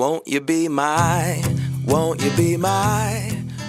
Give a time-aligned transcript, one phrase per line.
[0.00, 1.42] Won't you be my,
[1.86, 3.20] won't you be my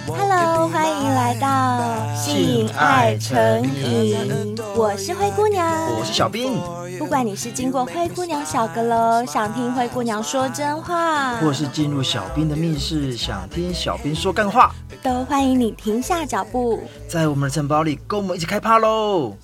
[0.06, 6.58] Hello，欢迎来到性爱成瘾，我是灰姑娘，我是小兵。
[6.98, 19.36] 不管你是经过灰姑娘小阁楼，想听灰姑娘说真话，或是进入小兵的密室，想听小兵说干话，都欢迎你停下脚步，在我们的城堡里跟我们一起开趴喽！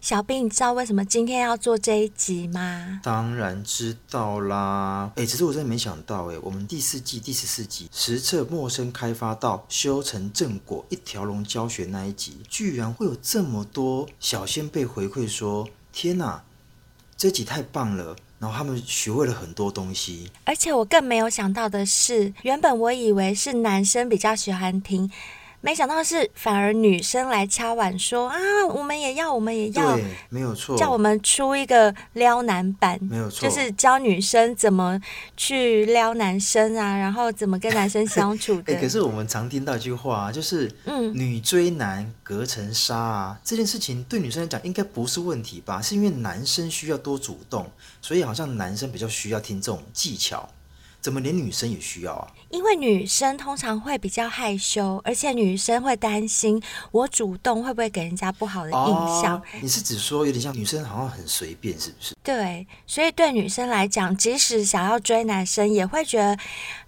[0.00, 3.00] 小兵，你知道为什么今天要做这一集吗？
[3.02, 5.10] 当然知道啦！
[5.16, 16.42] 哎，其实我真的没想到，哎，我们第四季第十四集实测陌生开发到修成正果一条龙教学那一集，居然会有这么多小仙贝回馈说：天哪，
[17.16, 18.16] 这集太棒了！
[18.38, 20.28] 然后他们学会了很多东西。
[20.44, 25.08] 而且我更没有想到的是，原本我以为是男生比较喜欢听。
[25.64, 28.36] 没想到是反而女生来敲碗说啊，
[28.74, 35.00] 我们也要，我们也要，对，没有错，叫我们出一个撩男版，没有错，就是教女生怎么
[35.36, 38.74] 去撩男生啊，然后怎么跟男生相处的。
[38.74, 45.80] 哎，可是我们常听到一句话，就是嗯，女追男隔层纱啊，这件事情对女生来讲应该不是问题吧？
[45.80, 50.48] 是因为男生需要多主动，所以好像男生比较需要听这种技巧。
[51.00, 52.28] 怎么连女生也需要啊？
[52.52, 59.38] 因为女生通常会比较害羞，而且女生会担心我主动会不会给人家不好的印象。
[59.38, 62.14] 哦，你是指说有点像女生好像很随便，是不是？
[62.22, 66.38] 对，所以对女生来讲，即使想要追男生，也会觉得，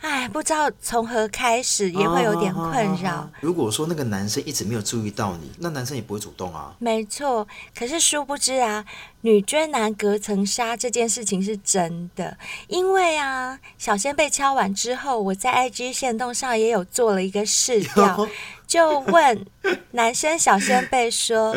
[0.00, 3.22] 哎，不知道从何开始，也会有点困扰。
[3.22, 3.30] 哦。
[3.40, 6.76] 如果说那个男生一直没有注意到你，那男生也不会主动啊。
[6.78, 8.84] 没错，可是殊不知啊。
[9.22, 12.36] 女追男隔层纱这件事情是真的，
[12.68, 18.28] 因为啊，小仙被敲完之后，我在 IG 限动上也有做了一个试调，
[18.66, 19.46] 就问
[19.92, 21.54] 男生小仙贝说，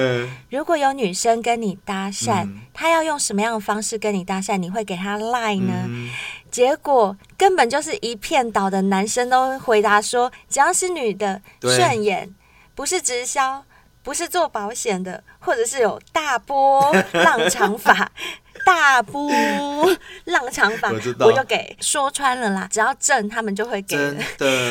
[0.49, 4.57] 如果有女生跟你搭讪，她要用什么样的方式跟你搭讪？
[4.57, 5.89] 你会给她 line 呢？
[6.51, 12.33] 结果根本就是一片倒的男生都回答说，只要是女的顺眼，
[12.75, 13.63] 不是直销。
[14.03, 18.09] 不是做保险的，或者是有大波浪长发、
[18.67, 19.32] 大波
[20.26, 22.67] 浪长版，我，我就给说穿了啦。
[22.70, 23.98] 只要正，他们就会给。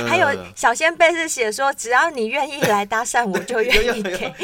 [0.06, 4.34] 还有小仙贝是写说，只要你愿意来搭讪，我就愿意给。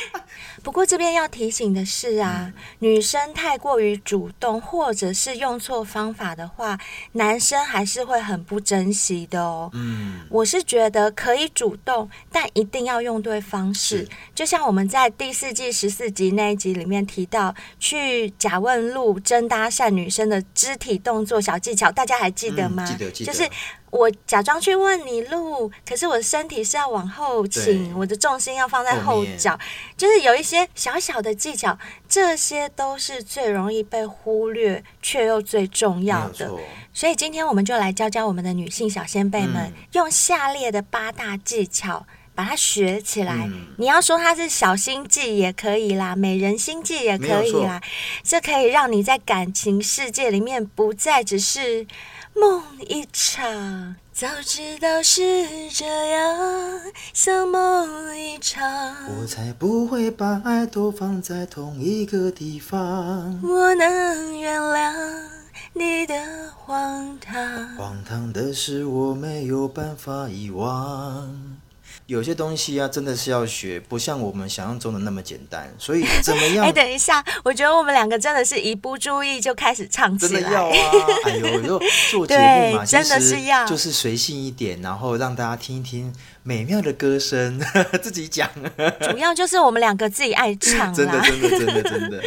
[0.68, 6.78] 不过这边要提醒的是啊，女生太过于主动，或者是用错方法的话，
[7.12, 9.70] 男生还是会很不珍惜的哦。
[9.72, 14.06] 嗯，我是觉得可以主动，但一定要用对方式。
[14.34, 22.84] 就像我们在第四季十四集那一集里面提到，去假问路真搭讪女生的肢体动作小技巧，大家还记得吗？
[22.84, 23.32] 记得，记得。
[23.32, 23.48] 就是。
[23.90, 29.58] 我假装去问你路，可是我的身体是要往后倾，我的重心要放在后脚，
[29.96, 31.78] 就是有一些小小的技巧，
[32.08, 36.52] 这些都是最容易被忽略却又最重要的。
[36.92, 42.04] 所以今天我们就来教教我们的女性小先辈们，嗯、用下列的八大技巧
[42.34, 43.44] 把它学起来。
[43.46, 47.80] 嗯、你要说它是小心计也可以啦，美人心计也可以啦，
[48.22, 51.86] 这可以让你在感情世界里面不再只是。
[52.40, 56.80] 梦一场，早知道是这样，
[57.12, 58.62] 像梦一场。
[59.18, 63.40] 我才不会把爱都放在同一个地方。
[63.42, 64.94] 我能原谅
[65.72, 66.14] 你的
[66.56, 71.58] 荒唐，荒唐的是我没有办法遗忘。
[72.08, 75.70] 有些东西啊，真的是要学，不像我们想象中的那么简单。
[75.78, 76.64] 所以 怎么样？
[76.64, 80.40] 哎，等一下，我觉得我们两个真的是一不注意就开始唱起来。
[80.40, 80.72] 真的要啊！
[81.26, 81.78] 哎呦，有时候
[82.10, 86.10] 做节目嘛， 真的是要就是随性一点，然后让大家听一听
[86.42, 87.60] 美妙的歌声，
[88.00, 88.48] 自己讲。
[89.02, 90.94] 主要就是我们两个自己爱唱啦。
[90.94, 92.22] 真的，真的，真的，真的。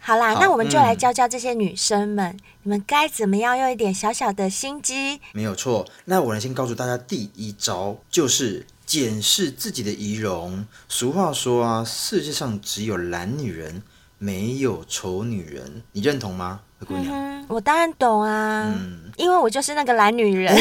[0.00, 5.20] 好啦，好，那我们就来教教这些女生们，嗯、你们该怎么样用一点小小的心机？
[5.32, 5.86] 没有错。
[6.06, 8.64] 那我来先告诉大家，第一招就是。
[8.86, 10.64] 检视自己的仪容。
[10.88, 13.82] 俗话说啊，世界上只有懒女人，
[14.18, 15.82] 没有丑女人。
[15.92, 17.14] 你认同吗，姑娘？
[17.14, 20.54] 嗯，我当然懂啊，嗯，因为我就是那个懒女人。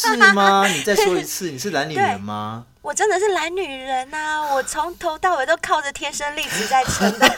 [0.00, 0.66] 是吗？
[0.68, 2.64] 你再说一次，你是懒女人吗？
[2.82, 4.54] 我真的是懒女人呐、啊！
[4.54, 7.28] 我从头到尾都靠着天生丽质在撑的，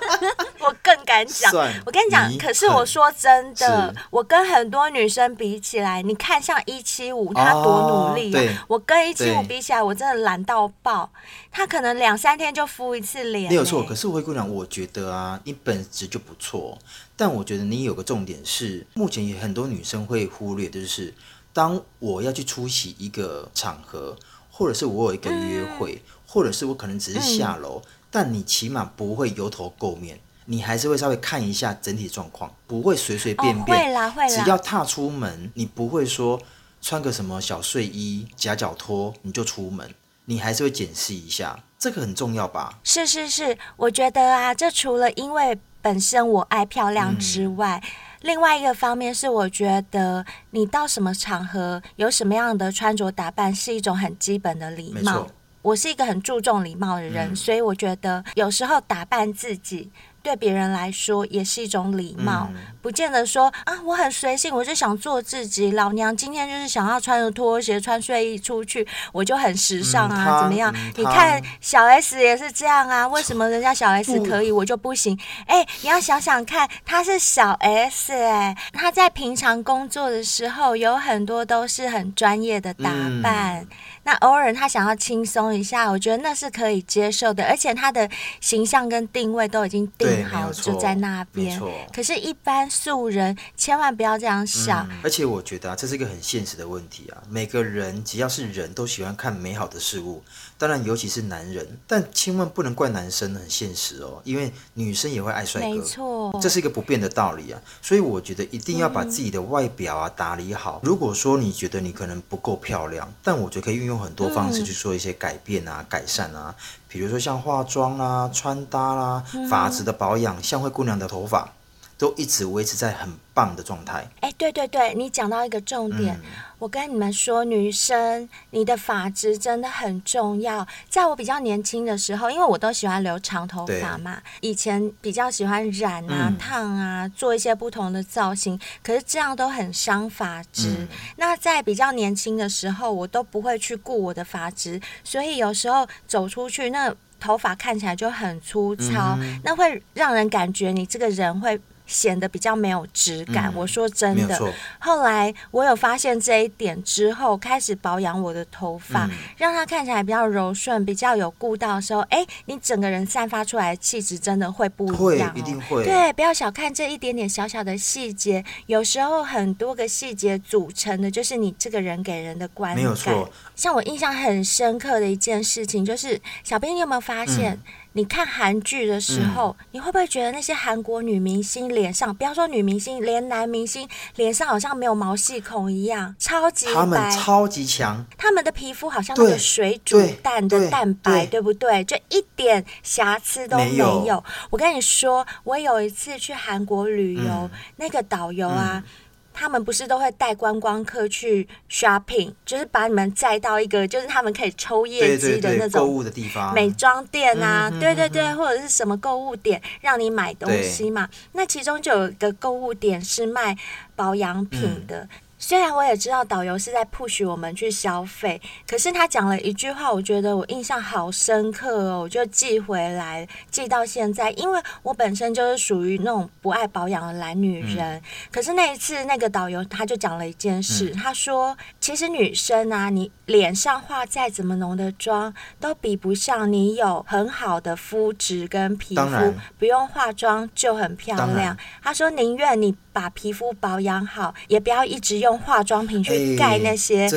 [0.60, 1.52] 我更敢讲。
[1.84, 8.64] 我跟你讲，可是我说真的，我跟很多女生比起来，你看像一七五，她多努力啊！
[8.66, 11.10] 我跟一七五比起来，我真的懒到爆。
[11.50, 13.50] 她可能两三天就敷一次脸。
[13.50, 16.78] 没有错，可是灰姑娘，我觉得啊，你本质就不错。
[17.16, 21.14] 但我觉得你有个重点是，目前有很多女生会忽略，就是
[21.52, 24.16] 当我要去出席一个场合。
[24.56, 30.20] 或者是我有一个约会，嗯、或者是我可能只是下楼，嗯、但你起码不会油头垢面。
[30.44, 33.76] 你还是会稍微看一下整体状况，不会随随便便。
[33.76, 34.28] 哦、会啦会啦。
[34.28, 36.40] 只要踏出门，你不会说
[36.80, 39.92] 穿个什么小睡衣、夹脚拖你就出门，
[40.26, 42.78] 你还是会检视一下，这个很重要吧？
[42.84, 47.90] 是是是，我觉得啊，这除了因为本身我爱漂亮之外，嗯、
[48.22, 55.26] 另外一个方面是我觉得你到什么场合有什么样的穿着打扮是一种很基本的礼貌。
[55.60, 59.90] 我是一个很注重礼貌的人，嗯、所以我觉得有时候打扮自己。
[60.24, 65.72] 对别人来说也是一种礼貌，嗯、不见得说啊，我很随性，我就想做自己。
[65.72, 70.72] 老娘今天就是想要穿着拖鞋、穿睡衣出去，我就很时尚啊，嗯、怎么样？
[70.74, 75.18] 嗯、你看小 S 也是这样啊，为什么人家小 S 可以，我就不行？
[75.46, 82.90] 哎，你要想想看，她是小 S 哎，她在平常工作的时候有很多都是很专业的打
[83.22, 83.66] 扮。
[84.04, 88.08] 嗯那偶尔他想要轻松一下，我觉得那是可以接受的，而且他的
[88.38, 91.58] 形象跟定位都已经定好，就在那边。
[91.90, 94.86] 可是，一般素人千万不要这样想。
[94.90, 97.22] 嗯，而且我觉得啊，这是一个很现实的问题啊。
[97.30, 100.22] 每个人只要是人都喜欢看美好的事物。
[100.64, 107.60] 当然，尤其是男人，但千万不能怪男生，很现实哦，因为女生也会爱帅哥，没错，这是一个不变的道理啊。
[107.82, 110.80] 所以我觉得一定要把自己的外表啊打理好。
[110.82, 116.54] 嗯、如果说你觉得你可能不够漂亮，但我觉得可以运用很多方式去做一些改变啊、嗯、改善啊，
[116.88, 121.52] 比如说像化妆啦、啊、穿搭啦、啊、发质的保养，像灰姑娘的头发。
[121.96, 124.06] 都一直维持在很棒的状态。
[124.20, 130.66] 哎，对对对，你讲到一个重点，嗯、我跟你们说，女生你的发质真的很重要。
[130.88, 140.68] 在我比较年轻的时候，因为我都喜欢留长头发嘛，以前比较喜欢染啊、嗯、烫啊，做一些不同的造型，可是这样都很伤发质。
[140.78, 151.60] 嗯、那在比较年轻的时候，我都不会去顾我的发质，所以有时候走出去，那头发看起来就很粗糙，嗯、那会让人感觉你这个人会。
[151.86, 153.52] 显得比较没有质感。
[153.52, 165.84] 嗯、我说真的，后来我有发现这一点之后，开始保养我的头发，嗯、让它看起来比较柔顺，比较有顾到的时候，哎，你整个人散发出来的气质真的会不一样、一定会。
[165.84, 172.76] 对，不要小看这一点点小小的细节，有时候很多个细节组成的就是你这个人给人的观感。
[172.76, 173.30] 没有错。
[173.54, 177.52] 像我印象很深刻的一件事情，就是小兵，你有没有发现？
[177.54, 177.62] 嗯
[177.96, 191.84] 你看韩剧的时候，嗯、你会不会觉得那些韩国女明星脸上，不要说女明星，连男明星脸上好像没有毛细孔一样，超级白，他们超级强，他们的皮肤好像那个水煮蛋的蛋白，对，不对？
[191.84, 194.00] 就一点瑕疵都没有。
[194.00, 194.24] 没有。
[194.50, 198.82] 我跟你说，我有一次去韩国旅游，嗯、那个导游啊。
[198.84, 198.90] 嗯
[199.34, 211.08] 他们不是都会带观光客去 shopping，就是把你们载到一个就是他们可以抽业绩的那种购物的地方，美妆店啊，对对对，或者是什么购物点让你买东西嘛。
[211.32, 213.56] 那其中就有一个购物点是卖
[213.96, 215.08] 保养品的。
[215.46, 224.30] 虽然我也知道导游是在 push 我们去消费，可是他讲了一句话，我觉得我印象好深刻哦，我就记回来，记到现在。
[224.30, 228.02] 因为我本身就是属于那种不爱保养的懒女人，嗯、
[228.32, 241.36] 可是那一次那个导游他就讲了一件事，嗯、他说：“其实女生啊，你脸上化再怎么浓的妆，都比不上你有很好的肤质跟皮肤，不用化妆就很漂亮。
[241.36, 247.10] 然”他说：“宁愿你。”把皮肤保养好，也不要一直用化妆品去盖那些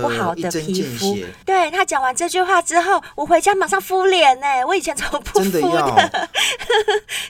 [0.00, 1.18] 不好的皮肤。
[1.44, 4.46] 对，他讲完这句话之后，我回家马上敷脸呢。
[4.66, 6.28] 我以前怎么不敷的？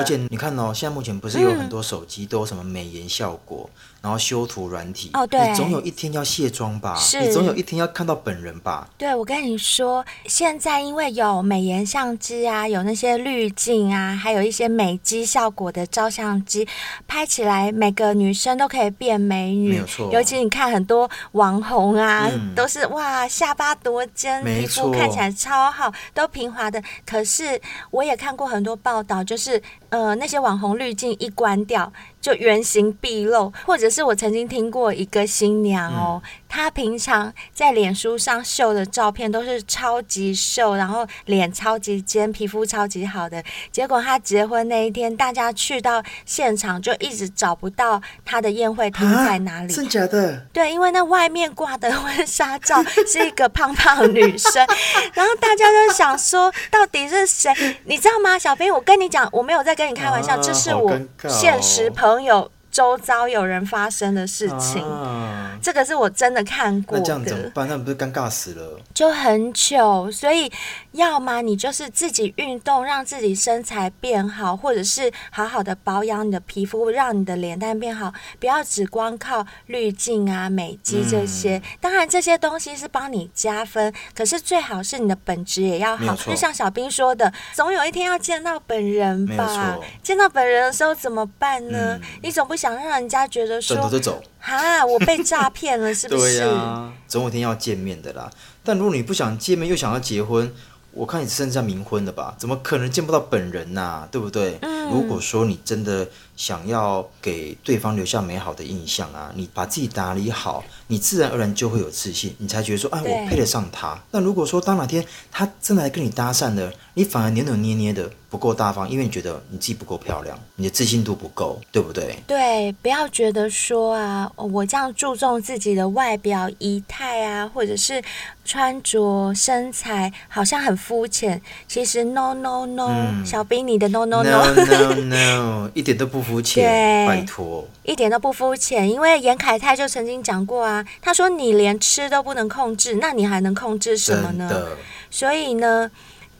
[0.00, 3.68] 而且你看哦，现在目前不是有很多手机都有什么美颜效果？
[3.72, 6.96] 嗯然后修图软体哦，对，你总有一天要卸妆吧？
[6.96, 8.88] 是，你总有一天要看到本人吧？
[8.96, 16.66] 对，我跟你说，现在因为有美颜相机啊，有那些滤镜啊，还有一些美肌效果的照相机，
[17.06, 19.72] 拍起来每个女生都可以变美女。
[19.72, 26.82] 没有错，尤其你看很多网红啊，嗯、都是哇下巴多尖，皮肤看起来超好，都平滑的。
[27.04, 31.92] 可是我也看过很多报道，就是呃那些网红滤镜一关掉。
[32.20, 43.42] 就原形毕露，或者是我曾经听过一个新娘哦，嗯、她平常在脸书上秀的照片都是超级瘦，然后脸超级尖，皮肤超级好的。
[43.72, 49.72] 结果她结婚那一天，大家去到现场就一直找不到她的宴会厅在哪里。
[49.72, 50.46] 真假的？
[50.52, 54.66] 对，因为那外面挂的婚纱照是一个胖胖女生，
[55.14, 57.50] 然后大家就想说，到底是谁？
[57.84, 58.38] 你知道吗？
[58.38, 60.92] 小编，我跟你讲，我没有在跟你开玩笑，啊、这是我
[61.26, 62.09] 现实朋友。
[62.10, 67.00] 朋友周遭有人发生的事情，啊、这个是我真的看过的。
[67.00, 67.68] 那这样怎么办？
[67.68, 68.80] 那不是尴尬死了？
[68.94, 70.50] 就很糗，所以
[70.92, 81.58] 要么你就是自己运动，让自己身材变好，或者是好好的保养你的皮肤，让你的脸蛋变好，不要只光靠滤镜啊、美肌这些。
[81.58, 86.14] 嗯、当然这些东西是帮你加分，可是最好是你的本质也要好。
[86.14, 89.76] 就像小兵说的，总有一天要见到本人吧？
[90.02, 91.96] 见到本人的时候怎么办呢？
[91.96, 96.40] 嗯、你总不想让人家觉得说，转头就走，哈，我被诈骗了，是不是？
[96.44, 98.30] 对啊，总有一天要见面的啦。
[98.62, 100.52] 但如果你不想见面，又想要结婚，
[100.92, 102.34] 我看你只剩下冥婚了吧？
[102.36, 104.08] 怎么可能见不到本人呐、啊？
[104.12, 104.58] 对不对？
[104.60, 113.96] 嗯、如果说你真的想要给对方留下美好的印象啊，你把自己打理好，你自然而然就会有自信，你才觉得说，哎，我配得上他。
[114.10, 118.10] 那如果说当哪天他真的来跟你搭讪了，你反而扭扭捏捏的。
[118.30, 122.16] 不够大方，因为你觉得你自己不够漂亮，你的自信度不够，对不对？
[122.28, 128.00] 对，不要觉得说啊，我这样注重自己的外表仪态啊，或者是
[128.44, 131.42] 穿着身材，好像很肤浅。
[131.66, 136.64] 其实 no no no，、嗯、小兵你的 no no no no no no，一点都不肤浅，
[137.08, 138.90] 拜托，一点都不肤浅。
[138.90, 144.68] 因为严凯泰就曾经讲过啊，他说你连吃都不能控制，那你还能控制什么呢？
[145.10, 145.90] 所以呢。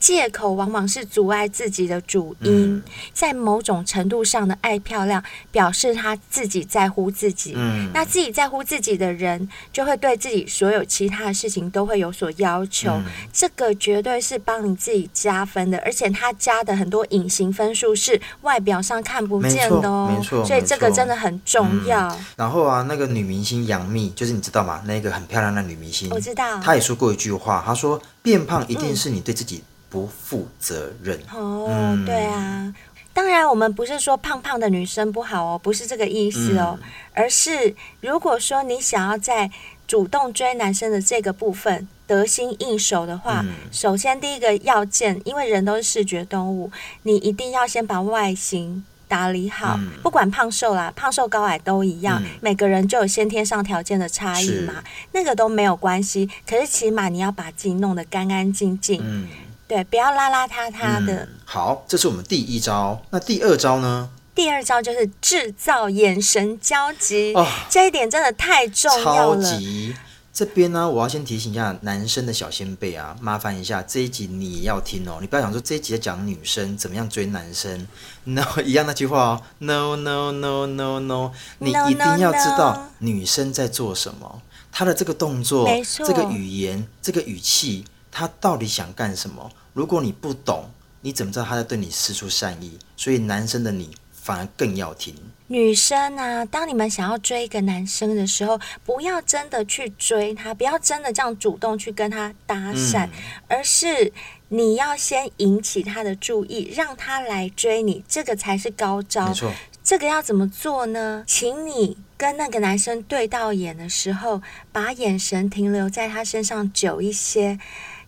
[0.01, 7.53] 借口往往是阻碍自己的主因，嗯、在某种程度上的爱漂亮，表示他自己在乎自己。
[7.55, 12.89] 嗯，那自己在乎自己的人，就会对自己所有其他的事情都会有所要求。
[12.89, 20.11] 嗯、这个绝对是帮你自己加分的，而且他加的很多隐形分数是外表上看不见的哦。
[20.11, 22.07] 没错，所以这个真的很重要。
[22.07, 24.81] 嗯、然后啊，那个女明星杨幂，就是你知道吗？
[24.85, 26.59] 那个很漂亮的女明星，我知道。
[26.59, 31.19] 她也说过一句话，她说：“变胖一定是你对自己。”不负责任。
[31.31, 32.73] 哦，嗯、对啊，
[33.13, 39.51] 当然我们不是说胖胖的女生不好哦，不是这个意思哦，嗯、而是如果说你想要在
[39.85, 46.71] 主动追男生的这个部分得心应手的话，嗯、首先第一个要件，因为人都是视觉动物，
[47.03, 54.81] 你一定要先把外形打理好，嗯、不管胖瘦啦，胖瘦高矮都一样，嗯、每个人就有先天上条件的差异嘛，
[55.11, 59.01] 那个都没有关系，可是起码你要把自己弄得干干净净。
[59.03, 59.27] 嗯
[59.71, 61.13] 对，不要邋邋遢遢的。
[61.13, 63.01] 嗯，好，这是我们第一招。
[63.09, 64.09] 那第二招呢？
[64.35, 67.33] 第二招就是制造眼神交集。
[67.33, 69.41] 哦，这一点真的太重要了。
[69.41, 69.95] 超级。
[70.33, 75.19] 这边呢，我要先提醒一下男生的小先辈啊，麻烦一下这一集你也要听哦。
[75.21, 77.87] 你不要想说这一集在讲女生怎么样追男生
[78.25, 85.65] ，no， 一样那句话哦，no no no no no，你一定要知道女生在做什么，她的这个动作，
[86.05, 89.49] 这个语言，这个语气，她到底想干什么？
[89.73, 90.69] 如果你不懂，
[91.01, 92.77] 你怎么知道他在对你施出善意？
[92.97, 95.15] 所以男生的你反而更要听。
[95.47, 103.09] 女生啊，当你们想要追一个男生的时候，不要真的去追他，不要真的这样主动去跟他搭讪，嗯、
[103.47, 104.13] 而是
[104.49, 109.27] 你要先引起他的注意，让他来追你，这个才是高招。
[109.27, 109.51] 没错，
[109.83, 111.23] 这个要怎么做呢？
[111.27, 117.59] 请你跟那个男生对到眼的时候，把眼神停留在他身上久一些。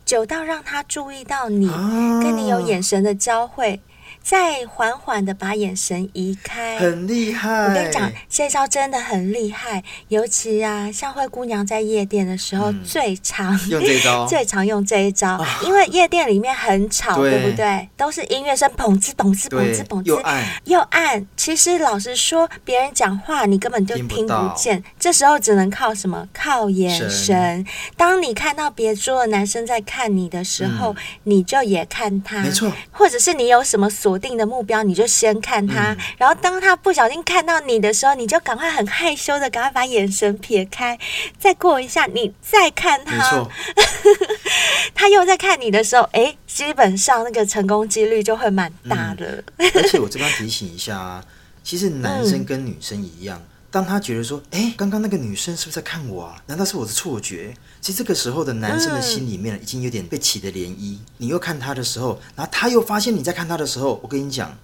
[0.06, 1.68] 久到让他注意到你，
[2.22, 3.80] 跟你有眼神的交汇。
[4.24, 7.66] 再缓缓的把眼神移开，很厉害。
[7.66, 17.90] 我跟你讲，这招真的很厉害，尤其啊，像灰姑娘在夜店的时候，嗯、最常用这招， 最常用这一招，啊、因为夜店里面很吵，对，对不对？
[17.98, 21.28] 都是音乐声，砰哧砰哧砰哧砰哧，又暗又暗。
[21.36, 26.28] 其实老实说，别人讲话你根本就听不见，不这时候只能靠什么？
[26.34, 27.34] 靠眼神。
[27.34, 27.66] 神
[27.98, 32.72] 当你看到别桌的男生在看你的时候，嗯、你就也看他，没错。
[32.92, 41.00] 或者是你有什么所锁定的目标，你就先看他，嗯、然后当他不小心看到你的时候，你就赶快很害羞的赶快把眼神撇开，
[41.40, 43.44] 再过一下，你再看他，
[44.94, 49.44] 他又在看你的时候，哎，基本上那个成功几率就会蛮大的。
[49.58, 51.26] 嗯、而且我这边提醒一下啊，
[51.64, 53.40] 其实男生跟女生一样。
[53.40, 56.36] 嗯当他觉得说，哎，刚刚那个女生是不是在看我啊？
[56.46, 57.52] 难道是我的错觉？
[57.82, 61.00] 其实这个时候的男生的心里面已经有点被起的涟漪。
[61.18, 64.56] 你又看他的时候，然后他又发现你在看他的时候，我跟你讲，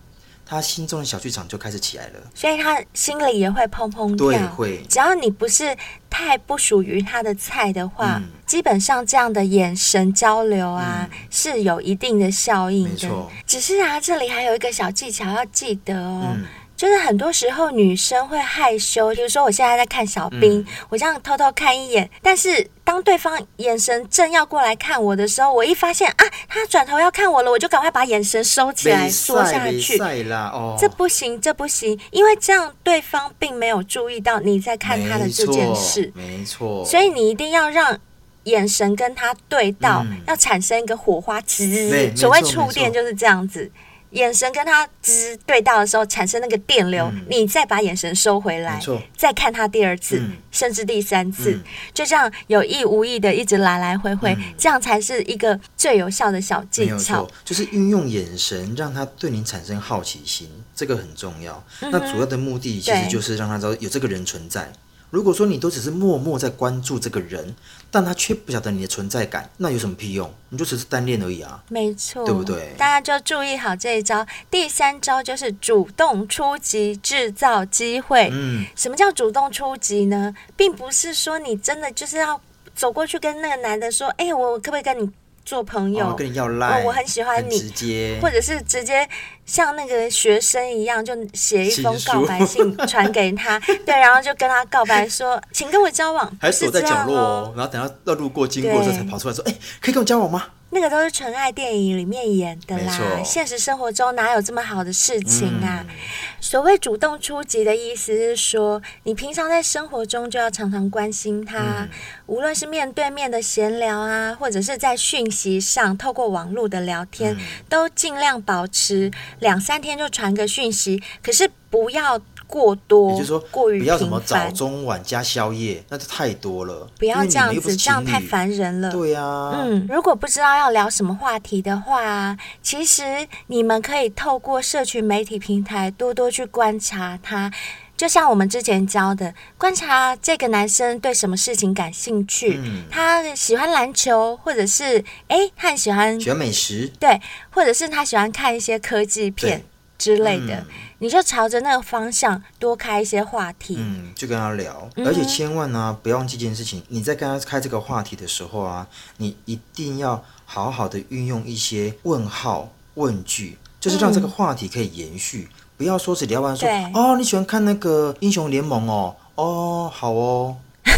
[0.45, 2.19] 他心中的小剧场就开始起来了。
[2.35, 4.29] 所以他心里也会砰砰跳。
[4.29, 4.85] 对，会。
[4.87, 5.75] 只要你不是
[6.07, 12.91] 太不属于他的菜的话，嗯、基本上这样的眼神交流啊，嗯、是有一定的效应的。
[12.91, 13.31] 没错。
[13.47, 16.35] 只是啊，这里还有一个小技巧要记得哦。
[16.35, 16.45] 嗯
[16.79, 29.99] 就是很多时候女生会害羞，比如说我现在在看小兵，嗯、我这样偷偷看一眼，但是当对方眼神正要过来看我的时候，我一发现啊，他转头要看我了，我就赶快把眼神收起来，缩下去。
[29.99, 36.85] 哦、这不行，这不行，因为这样对方并没有注意到你在看他的这件事，没错。
[36.85, 37.99] 所以你一定要让
[38.45, 43.69] 眼神跟他对到，嗯、要产生一个火花，滋，所谓触电就是这样子。
[44.11, 48.79] 眼神跟他直对到的时候，产生那个电流，嗯、你再把眼神收回来，
[49.15, 51.63] 再看他第二次，嗯、甚至第三次，嗯、
[51.93, 57.29] 就这样有意无意的一直来来回回，嗯、这样才是一个最有效的小技巧。
[57.45, 61.63] 就是运用眼神让他对你产生好奇心，这个很重要。
[61.81, 64.71] 嗯、那主要的目的其实就是让他知道有这个人存在。
[65.11, 67.55] 如果说你都只是默默在关注这个人，
[67.91, 70.31] 但他却不晓得你的存在感，那有什么屁用？
[70.49, 71.63] 你就只是单恋而已啊。
[71.69, 72.73] 没错，对不对？
[72.77, 74.25] 大家就注意好这一招。
[74.49, 78.29] 第三招就是主动出击，制造机会。
[78.31, 80.33] 嗯，什么叫主动出击呢？
[80.55, 82.39] 并不是说你真的就是要
[82.75, 85.09] 走过去跟那个男的说：“哎、欸，我可不可以跟你？”
[85.45, 88.19] 做朋友，哦、跟你要赖、哦，我很喜欢你，直接。
[88.21, 89.07] 或者是直接
[89.45, 100.45] 像那个学生一样，就写一封告白信传给他， 对，然后就跟他告白说，请跟我交往，还躲在角落哦，然后等他要路过经过的时候才跑出来说，哎对，可以跟我交往吗？
[100.71, 105.85] 那个都是纯爱电影里面演的啦，现实生活中哪有这么好的事情啊？
[105.87, 105.95] 嗯、
[106.39, 111.89] 所谓主动出击的意思是说，你平常在生活中就要常常关心他，嗯、
[112.27, 122.21] 无论是面对面的闲聊啊，或者是在讯息上透过网络的聊天，嗯、都尽量保持两三天就传个讯息，可是不要。
[122.49, 126.89] 过多，也就是说，过于不要什么早中晚加宵夜，那就太多了。
[126.97, 128.91] 不要这样子，这样太烦人了。
[128.91, 137.51] 对呀、啊，嗯，如果不知道要聊什么话题的话，其实你们可以透过社群媒体平台多多去观察他，
[137.95, 149.63] 就像我们之前教的，观察这个男生对什么事情感兴趣，嗯、他喜欢篮球，或者是哎，他很喜欢喜欢美食，对，或者是他喜欢看一些科技片
[149.99, 150.65] 之类的。
[151.01, 158.85] 你就朝着那个方向多开一些话题，嗯，就跟他聊，而且千万呢、啊，不要忘记一件事情，你在跟他开这个话题的时候啊，
[159.17, 170.57] 你一定要好好的运用一些问号、问句，就是让这个话题可以延续，嗯、不要说是聊完说，哦，你喜欢看那个英雄联盟哦，哦，好哦，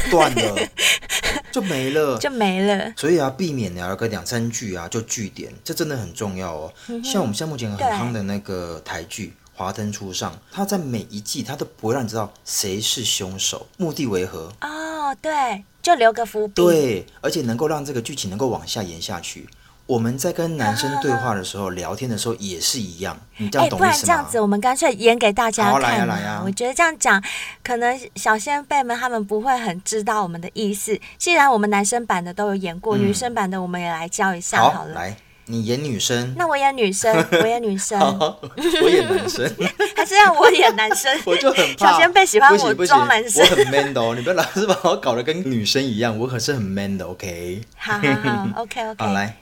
[0.10, 0.56] 断了，
[1.52, 6.74] 就没了，就没了，所以啊，避免聊个两三句啊就据点，这真的很重要哦。
[6.88, 9.34] 嗯、像我们现在目前很夯的那个台剧。
[9.54, 14.52] 华灯初上，他在每一季他都不会让你知道谁是凶手，目的为何？
[14.62, 16.54] 哦，对，就留个伏笔。
[16.56, 19.48] 对，而且能够让这个剧情能够往下延下去。
[19.92, 23.20] 我们在跟男生对话的时候，啊、聊天的时候也是一样。
[23.36, 23.92] 你这样懂意思吗？
[23.92, 25.82] 不然这样子，我们干脆演给大家看。
[25.82, 26.42] 来呀来呀！
[26.46, 27.22] 我觉得这样讲，
[27.62, 30.98] 可能小先辈们他们不会很知道我们的意思。
[31.18, 34.74] 既然我们男生版的都有演过，嗯、女生版的我们也来教一下好了。
[34.76, 35.18] 好来。
[35.48, 39.54] 你演女生，那我演女生， 我演女生， 我演男生，
[39.98, 41.12] 还是让我演男生？
[41.26, 47.62] 我就很怕小仙贝喜欢我装男生，我很 man 的哦，你不要老是把我搞得跟女生一样，我可是很 man 的 OK。
[47.76, 49.04] 好好好，OK OK。
[49.04, 49.36] 好来，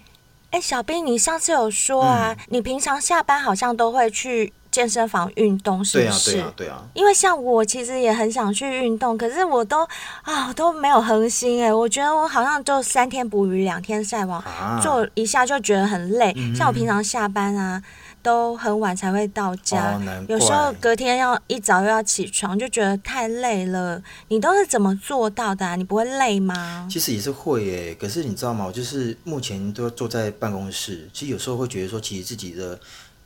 [0.52, 4.54] 哎，小兵，你上次有说啊，嗯、你平常下班好像都会去。
[4.72, 6.34] 健身房运动是不是？
[6.34, 6.84] 对啊，对啊，对啊。
[6.94, 9.80] 因为像我其实也很想去运动，可是我都
[10.22, 11.74] 啊都没有恒心哎。
[11.74, 16.32] 我觉得我好像就三天捕鱼两天晒网，啊、做一下就觉得很累。
[16.38, 17.82] 嗯、像我平常下班啊
[18.22, 24.02] 都很晚才会到家，哦、有时候隔天要一早又要起床，就觉得太累了。
[24.28, 25.76] 你都是怎么做到的啊？
[25.76, 26.88] 你不会累吗？
[26.90, 28.66] 其实也是会诶，可是你知道吗？
[28.66, 32.80] 我就是目前都坐在办公室，其实有时候会觉得说，其实自己的。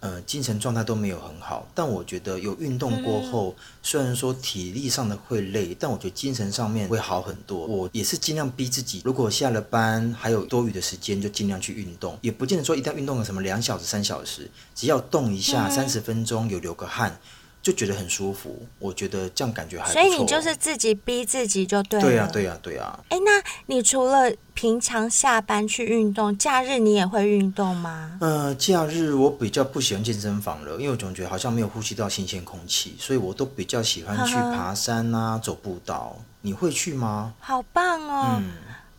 [0.04, 7.66] 呃，精神状态都没有很好，但我觉得有运动过后，嗯、虽然说体力上的会累，但我觉得精神上面会好很多。
[7.66, 17.18] 我也是尽量逼自己，如果下了班还有多余的时间，就尽量去运动，也不见得说一定要运动个什么两小时、三小时，只要动一下三十、嗯、分钟，有流个汗。
[17.64, 20.02] 就觉得很舒服，我觉得这样感觉还不错。
[20.02, 22.06] 所以你就是自己逼自己就对了。
[22.06, 23.00] 对呀、啊，对呀、啊，对呀、啊。
[23.08, 28.18] 哎，那你除了平常下班去运动，假日你也会运动吗？
[28.20, 36.18] 呃，假日我比较不喜欢健身房了，因为我总觉得好像没有呼吸到新鲜空气，所以我都比较喜欢去爬山啊，呵呵走步道。
[36.42, 37.34] 你会去吗？
[37.40, 38.42] 好棒哦！
[38.42, 38.52] 嗯、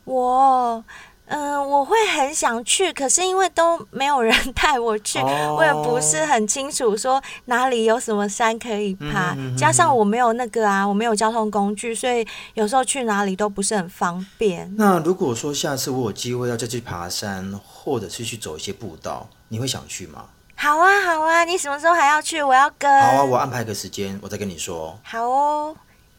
[0.05, 0.85] 我。
[1.27, 14.73] 嗯、呃，我会很想去，可是因为都没有人带我去，哦、我也不是很清楚说哪里有什么山可以爬，嗯嗯嗯、加上我没有那个啊，我没有交通工具，所以有时候去哪里都不是很方便。
[14.77, 20.27] 那如果说下次我有机会要再去爬山，或者是去走一些步道，你会想去吗？
[20.57, 22.43] 好啊，好啊，你什么时候还要去？
[22.43, 22.91] 我要跟。
[23.01, 24.99] 好啊，我安排个时间，我再跟你说。
[25.03, 25.75] 好哦。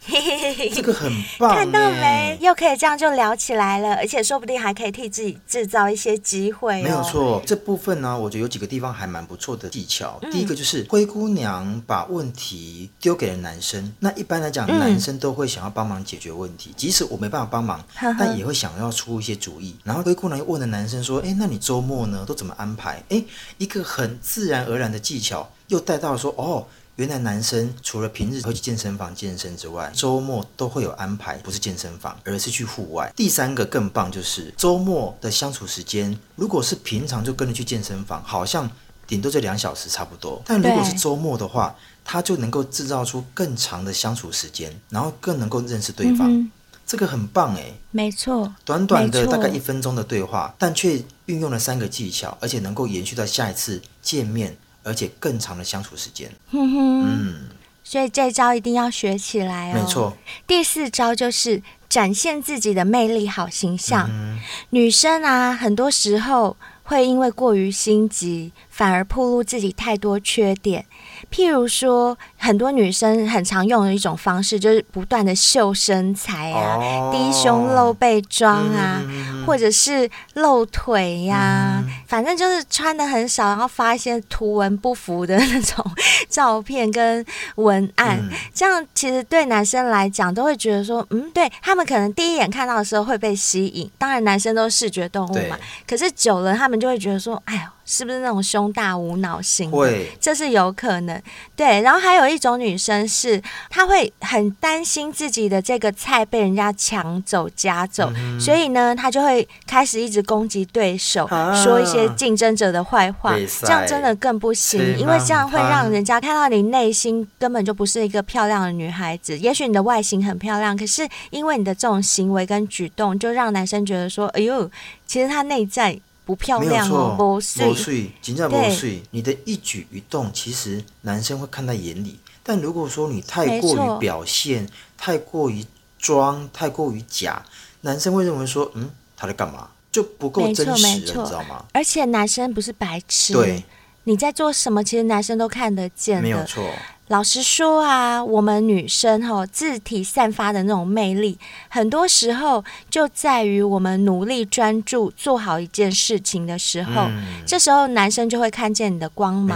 [0.73, 2.37] 这个很棒，看到没？
[2.41, 6.83] 又可以这样就聊起来了，而且说不定还可以替自己制造一些机会哦。
[6.83, 10.19] 没有错，这部分呢，我觉得有几个地方还蛮不错的技巧。
[10.21, 10.31] 嗯。
[10.31, 16.73] 第一个就是灰姑娘把问题丢给了男生，那一般来讲，男生都会想要帮忙解决问题，嗯。
[16.77, 17.83] 即使我没办法帮忙，
[18.19, 19.75] 但也会想要出一些主意。
[19.83, 23.23] 然后灰姑娘又问了男生说：“哎，那你周末呢，都怎么安排？”哎，
[23.57, 26.65] 一个很自然而然的技巧，又带到了说：“哦。”
[26.97, 33.11] 原来男生除了平日会去健身房健身之外，周末都会有安排，不是健身房，而是去户外。
[33.15, 38.69] 第三个更棒，就是周末的相处时间，如果是平常就跟着去健身房，好像
[39.05, 40.41] 顶多就两小时差不多。
[40.45, 46.31] 但如果是周末的话，他就能够制造出更长的相处时间，然后更能够认识对方。
[46.31, 46.49] 嗯、
[46.87, 54.55] 这个很棒哎，没错，短短的大概一分钟的对话，但却运用了三个技巧，而且能够延续到下一次见面。
[54.85, 57.49] 而且更长的相处时间，嗯，
[57.83, 59.73] 所以这招一定要学起来哦。
[59.73, 64.07] 没错，第四招就是展现自己的魅力好形象。
[64.07, 70.85] 嗯，女生啊，很多时候会因为过于心急，反而暴露自己太多缺点。
[71.31, 85.85] 譬如说，很多女生很常用的一种方式，就是不断的秀身材啊，哦、低胸露背装啊，嗯、或者是露腿呀、啊嗯，反正就是穿的很少，然后发一些图文不符的那种
[86.29, 88.19] 照片跟文案。
[88.21, 93.89] 嗯、这样其实对男生来讲，都会觉得说，嗯，对他们可能第一眼看到的时候会被吸引。
[93.97, 95.57] 当然，男生都是视觉动物嘛，
[95.87, 97.61] 可是久了，他们就会觉得说，哎呦。
[97.85, 99.69] 是不是那种胸大无脑型？
[99.69, 101.21] 会，这是有可能。
[101.55, 113.35] 对，然后还有一种女生是，她会很担心自己的这个菜被人家抢走、夹走，嗯、所以呢，她就会开始一直攻击对手，啊、说一些竞争者的坏话。
[113.61, 119.37] 这样真的更不行，因为这样会让人家看到你内心根本就不是一个漂亮的女孩子。
[119.37, 124.69] 也许你的外形很漂亮，可是因为你的这种行为跟举动，就让男生觉得说：“哎呦，
[125.05, 129.01] 其实她内在。”不漂亮哦，不水，不水，真的不碎。
[129.11, 132.19] 你的一举一动，其实男生会看在眼里。
[132.43, 135.65] 但如果说你太过于表现，太过于
[135.97, 137.43] 装，太过于假，
[137.81, 139.69] 男生会认为说，嗯，他在干嘛？
[139.91, 141.63] 就不够真实了，你知道吗？
[141.71, 143.63] 而且男生不是白痴，对，
[144.03, 146.69] 你在做什么，其实男生都看得见的，没有错。
[147.09, 151.37] 老实说啊，我们女生哈自体散发的那种魅力，
[151.69, 159.55] 很多时候就在于我们努力专注做好一件事情的时候，嗯，这时候男生就会看见你的光芒。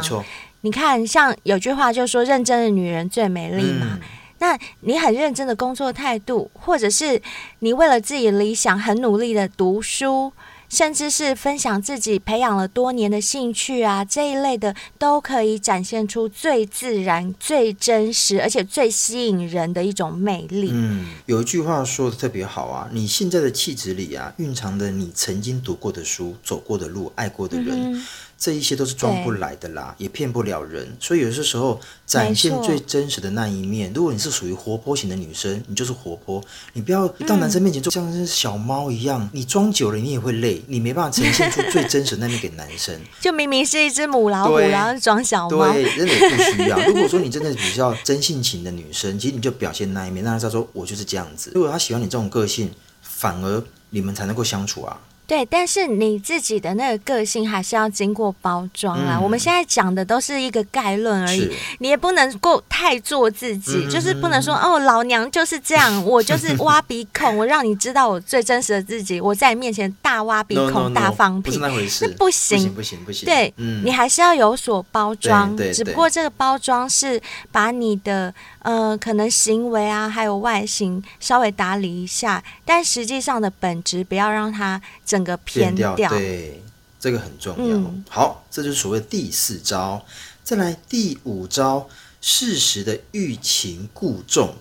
[0.62, 4.00] 你看，像有句话就说“认真的女人最美丽”嘛，嗯，
[4.38, 7.20] 那你很认真的工作态度，或者是
[7.60, 10.32] 你为了自己理想很努力的读书。
[10.70, 20.70] 甚至是分享自己培养了多年的兴趣啊，这一类的都可以展现出最自然、最真实，而且最吸引人的一种魅力。
[20.72, 27.94] 嗯，有一句话说的特别好啊，你现在的气质里啊，蕴藏着你曾经读过的书、走过的路、爱过的人。
[27.94, 28.06] 嗯
[28.40, 30.96] 这一些都是装不来的啦，也骗不了人。
[30.98, 33.92] 所以有些时候展现最真实的那一面。
[33.94, 36.42] 如果你是属于活泼型的女生，你就是活泼。
[36.72, 42.98] 你不要一到男生面前就像是小猫一样，嗯、你装久了你也会累，你没办法呈现出最真实的那面给男生。
[43.20, 45.74] 就明明是一只母老虎，然后装小猫。
[45.74, 46.80] 对，真的不需要。
[46.88, 51.52] 如果说你真的比较真性情的女生，其实你就表现那一面，让他知道说我就是这样子。
[51.54, 52.72] 如果他喜欢你这种个性，
[53.02, 54.98] 反而你们才能够相处啊。
[55.30, 59.18] 对，但是你自己的那个个性还是要经过包装啊。
[59.18, 73.26] 嗯、我们现在讲的都是一个概论而已，你也不能够太做自己，嗯、就是不能说哦，老娘就是这样，我就是挖鼻孔，我让你知道我最真实的自己，我在你面前大挖鼻孔、no, no, no, 大放屁，不是那回事，不行，不行，不行。
[73.28, 78.34] 对、嗯，你还是要有所包装，只不过这个包装是把你的。
[78.62, 85.96] 呃，可能行为啊，还有外形稍微打理一下，但实际上的本质不要让它整个偏掉。
[85.96, 86.64] 对，
[87.00, 87.78] 这个很重要。
[87.78, 90.04] 嗯、好，这就是所谓第四招。
[90.44, 91.88] 再来第五招，
[92.22, 94.56] 适时的欲擒故纵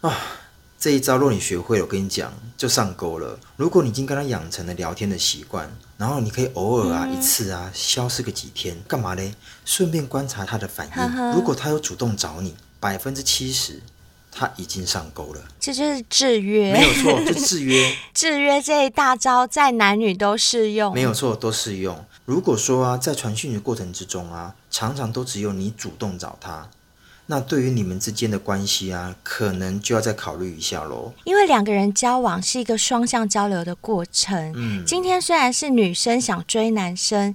[0.00, 0.16] 啊！
[0.78, 3.38] 这一招若你学会了，我跟你讲，就上钩了。
[3.56, 9.34] 如果你已经跟他养成了聊天的习惯，然后你可以偶尔啊、嗯、一次啊消失个几天，干嘛嘞？
[9.64, 11.32] 顺便观察他的反应呵呵。
[11.32, 12.54] 如果他有主动找你。
[12.80, 13.80] 百分之七十，
[14.34, 15.40] 他已经上钩了。
[15.60, 17.94] 这就是制约，没有错， 就制约。
[18.12, 20.92] 制约这一大招，在男女都适用。
[20.92, 22.04] 没有错，都适用。
[22.24, 26.68] 如果说啊，在传讯的过程之中啊，常常都只有你主动找他，
[27.26, 31.12] 那对于你们之间的关系啊，可能就要再考虑一下喽。
[31.24, 34.52] 因为两个人交往是一个双向交流的过程。
[34.56, 37.34] 嗯，今天虽然是女生想追男生，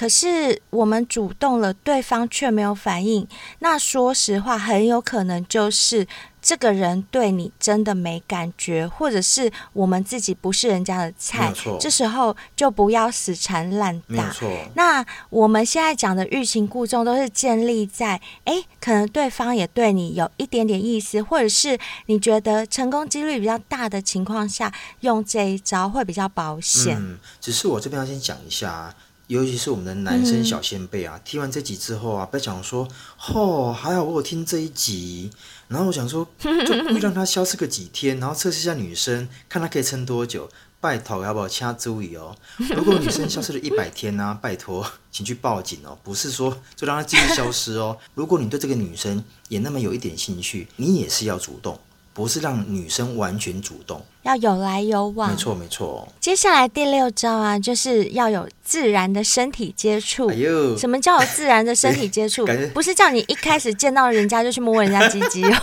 [0.00, 6.06] 可是我们主动了，对方却没有反应，那说实话，很有可能就是。
[6.42, 14.34] 这个人对你真的没感觉，或者是我们自己不是人家的菜，这时候就不要死缠烂打。
[14.72, 26.96] 那我们现在讲的欲擒故纵，都是建立在哎，可能对方也对你有一点点意思，或者是你觉得成功几率比较大的情况下，用这一招会比较保险。
[26.98, 28.94] 嗯，只是我这边要先讲一下。
[29.30, 32.88] 尤其是我们的男生小先辈啊，嗯、听完这集之后啊，不要讲说，
[33.32, 35.30] 哦，还好我有听这一集，
[35.68, 40.50] 然后我想说，就故意让他消失个几天， 然后测试一下女生，看他可以撑多久。
[40.80, 42.34] 拜托，要不要掐注意哦？
[42.74, 44.38] 如果女生消失了一百天呢、啊？
[44.42, 45.96] 拜托，请去报警哦！
[46.02, 47.96] 不是说就让她继续消失哦。
[48.14, 51.78] 如果你对这个女生也那么有一点兴趣，你也是要主动。
[52.20, 55.30] 不是让女生完全主动，要有来有往。
[55.30, 56.06] 没错没错。
[56.20, 60.28] 接下来第六招啊，就是要有自然的身体接触。
[60.28, 62.46] 哎呦，什么叫有自然的身体接触？
[62.74, 65.56] 不是叫你一开始见到人家就去摸人家鸡鸡哦。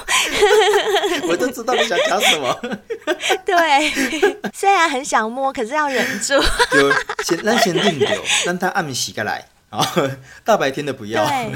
[1.29, 2.59] 我都知道你想讲什么。
[3.45, 3.91] 对，
[4.51, 6.33] 虽然很想摸，可是要忍住。
[6.33, 6.91] 有
[7.23, 8.09] 先让先定留，
[8.47, 9.45] 让他按洗过来。
[9.69, 9.85] 啊，
[10.43, 11.27] 大白天的不要。
[11.27, 11.51] 对，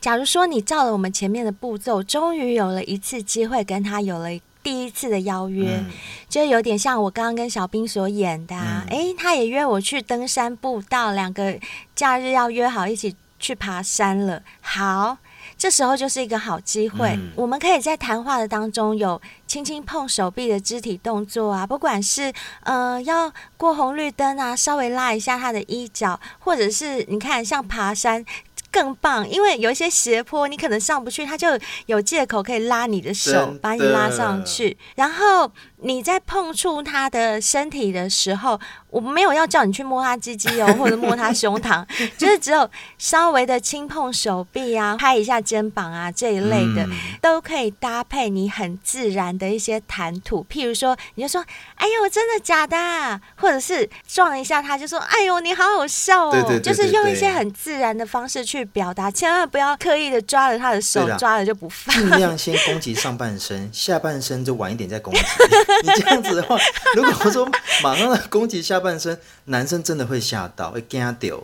[0.00, 4.28] 假如说你照了我们前面的步骤，终于有了一次机会跟他有了
[4.62, 5.86] 第一次的邀约，嗯、
[6.28, 8.84] 就有点像我刚刚跟小兵所演的啊。
[8.90, 11.58] 哎、嗯，他也约我去登山步道，两个
[11.94, 14.42] 假日要约好一起去爬山了。
[14.60, 15.16] 好。
[15.58, 28.24] 这时候就是一个好机会，嗯、我们可以在谈话的当中有轻轻碰手臂的肢体动作啊，不管是呃要过红绿灯啊，稍微拉一下他的衣角，或者是你看像爬山。
[28.70, 34.76] 更棒，因为有一些斜坡，你可能上不去，他就有借口可以拉你的手，的把你拉上去。
[34.94, 41.84] 然后你在碰触他的身体的时候，我没有要叫你去摸他鸡鸡哦， 或者摸他胸膛，
[42.16, 50.44] 就是只有稍微的轻碰手臂啊，拍一下肩膀啊这一类的，嗯、都可以搭配你很自然的一些谈吐。
[50.50, 51.44] 譬如说，你就说
[51.76, 61.94] ：“哎呦，真的假的？”或者是撞一下他，就说：“哎呦，你好好笑哦。”对对对对对，就是用一些很自然的方式去表达，千万不要刻意的抓着他的手，抓了就不放。
[61.94, 65.20] 尽量先攻击上半身，下半身就晚一点再攻击。
[65.84, 66.56] 你这样子的话，
[66.94, 67.48] 如果说
[67.82, 71.38] 马上来攻击下半身，男生真的会吓到，会惊掉。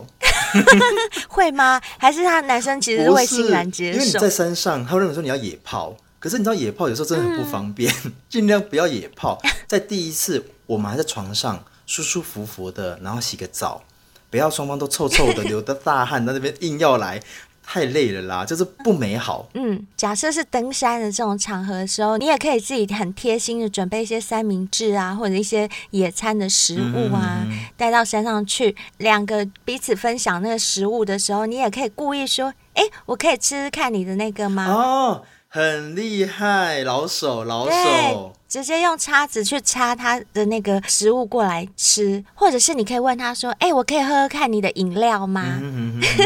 [1.29, 1.81] 会吗？
[1.99, 3.99] 还是他男生其实会欣然接受？
[3.99, 7.93] 因为你在山上，他会认为说你要野炮，可是你知道野炮有时候真的很不方便，
[8.29, 9.41] 尽、嗯、量不要野炮。
[9.67, 13.83] 在第一次，我们还在床上舒舒服服的，然后洗个澡。
[14.31, 17.23] 不要双方都臭臭的， 流的大汗，在那边硬要来，
[17.67, 19.49] 太累了啦，就是不美好。
[19.55, 27.47] 嗯，假设是登山的这种场合的时候，你也可以自己很贴心的准备一些三明治啊，或者一些野餐的食物啊，
[27.77, 35.23] 带、嗯、到山上去，两个彼此分享那个食物的时候，你也可以故意说：“哎，我可以吃吃看你的那个吗？”哦。
[35.49, 45.61] 很厉害，老手老手，直接用叉子去插他的那个食物过来吃，或者是你可以问他说：“哎、欸，我可以喝喝看你的饮料吗？”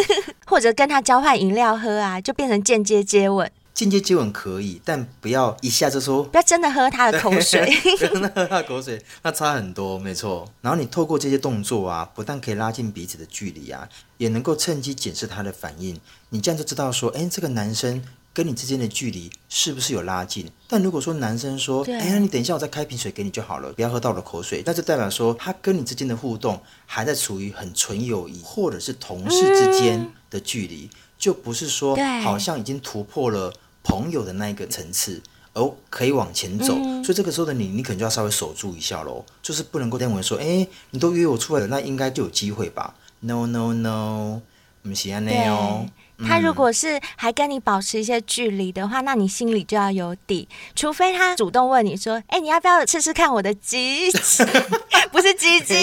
[0.44, 3.50] 或者跟他交换饮料喝啊，就变成间接接吻。
[3.72, 7.66] 间接接吻可以，但不要一下就说，不要真的喝他的口水，
[7.98, 10.46] 真的喝他的口水，那差很多，没错。
[10.60, 13.88] 然后你透过这些动作啊，不但可以拉近彼此的距离啊，
[14.18, 15.98] 也能够趁机检视他的反应。
[16.28, 18.04] 你这样就知道说，哎、欸，这个男生。
[18.38, 20.48] 跟你之间的距离是不是有拉近？
[20.68, 35.20] 但如果说男生说：“哎呀，你等一下，我再开瓶水给你就好了，不要喝到我的口水。”那就代表说他跟你之间的互动还在处于很纯友谊，或者是同事之间的距离，嗯、就不是说好像已经突破了朋友的那一个层次，
[35.52, 36.76] 而可以往前走。
[36.76, 44.40] 嗯、所以这个时候的你，你可能就要稍微守住一下喽，就是不能够认为说：“哎，你都约我出来了，那应该就有机会吧？”No No No，
[44.80, 45.88] 不是这样哦。
[46.26, 50.48] 他如果是还跟你保持一些距离的话，那你心里就要有底。
[50.74, 54.10] 除非他主动问你说：“哎、欸，你要不要吃吃看我的鸡？
[55.12, 55.74] 不是鸡鸡。”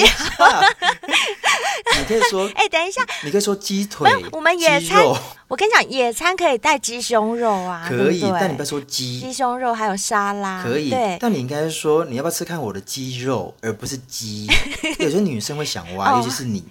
[1.97, 4.11] 你可以说： “哎、欸，等一下。”你可以说鸡腿。
[4.31, 5.03] 我们野餐，
[5.47, 8.19] 我跟你讲，野餐可以带鸡胸肉啊，可以。
[8.19, 9.19] 对对，但你不要说鸡。
[9.21, 10.89] 鸡胸肉还有沙拉，可以。
[10.89, 14.47] 对，但你应该说：“你要不要吃看我的鸡肉？”而不是鸡。
[14.99, 16.63] 有些女生会想歪，尤其是你。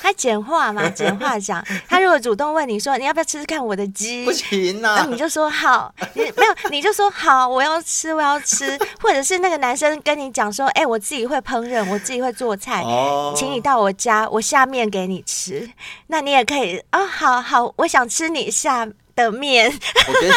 [0.00, 1.64] 他简化嘛， 简化讲。
[1.88, 8.78] 他如果主动问你说你要不要吃吃看我的鸡，不行呐，那你就说好，你没有你就说好，我要吃，我要吃。
[9.00, 15.68] 或者是那个男生跟你讲说，哎、欸，我自己会烹饪，我自己会做菜，哦、请你到我家，我下面给你吃。
[16.08, 19.72] 那你也可以啊、哦，好好，我想吃你下的面。
[20.06, 20.30] 我跟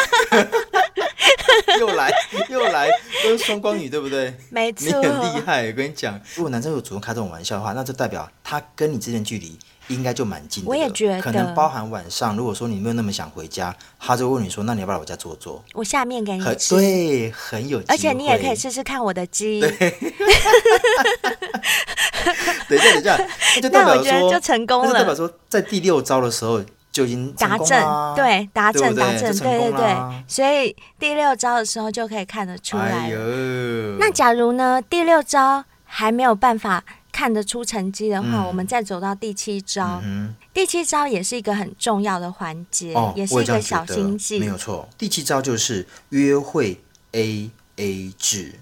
[1.79, 2.11] 又来
[2.49, 2.89] 又来，
[3.23, 4.33] 都是双光语，对不对？
[4.49, 5.67] 没错，你很厉害。
[5.67, 10.69] 我跟你讲，如果男生有主动开这种玩笑的话，那就代表他跟你之间距离应该就蛮近的。
[10.69, 17.81] 我也觉得，可能包含晚上，如果说你没有那么想回家，他就问你说：“那你要不要来我家坐坐？”我下面给你吃，对，很有。
[17.87, 19.59] 而且你也可以试试看我的鸡。
[19.61, 19.69] 对
[22.69, 23.17] 等一下，等一下，
[23.61, 24.93] 就代表说，就成功了。
[24.93, 26.63] 代表说，在第六招的时候。
[26.97, 27.79] 就已经达阵，
[28.15, 33.11] 对，达阵，达阵，对对对，所以第六招的时候就可以看得出来。
[33.11, 33.11] 哎，
[33.99, 40.01] 那假如呢，第六招还没有办法看得出成绩的话，嗯、我们再走到第七招。
[40.03, 44.39] 嗯、第七招也是一个很重要的环节，哦、也是一个小心机。
[44.39, 46.81] 没有错，第七招就是约会
[47.11, 48.55] A A 制。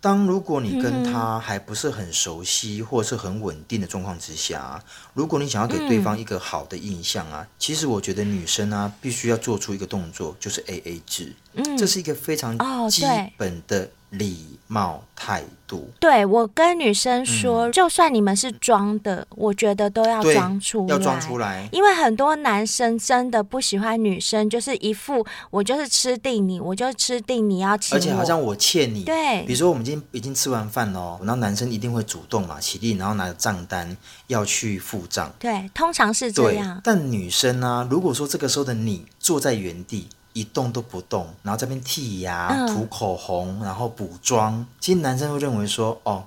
[0.00, 4.80] 当如果你跟他还不是很熟悉或是很稳定的状况之下，
[5.12, 11.34] 如果你想要给对方一个好的印象啊，其实我觉得女生啊必须要做出一个动作，就是 AA 制，
[11.76, 12.56] 这是一个非常
[12.88, 13.02] 基
[13.36, 15.90] 本的礼貌态度。
[16.00, 29.04] 对，我跟女生说，就算你们是装的，我觉得都要装出来，要装出来，因为很多男生真的不喜欢女生，就是一副我就是吃定你，我就吃定你要请我，而且好像我欠你。
[29.04, 33.96] 对，比如说我们今天已经吃完饭了，然后男生一定会主动嘛起立，然后拿着账单
[34.28, 35.30] 要去付账。
[35.38, 36.80] 对，通常是这样。
[36.82, 40.08] 但女生呢、啊，如果说这个时候的你坐在原地。
[40.38, 44.64] 一动都不动，然后这边剔牙、涂口红，然后补妆。
[44.78, 46.24] 其实男生会认为说，哦，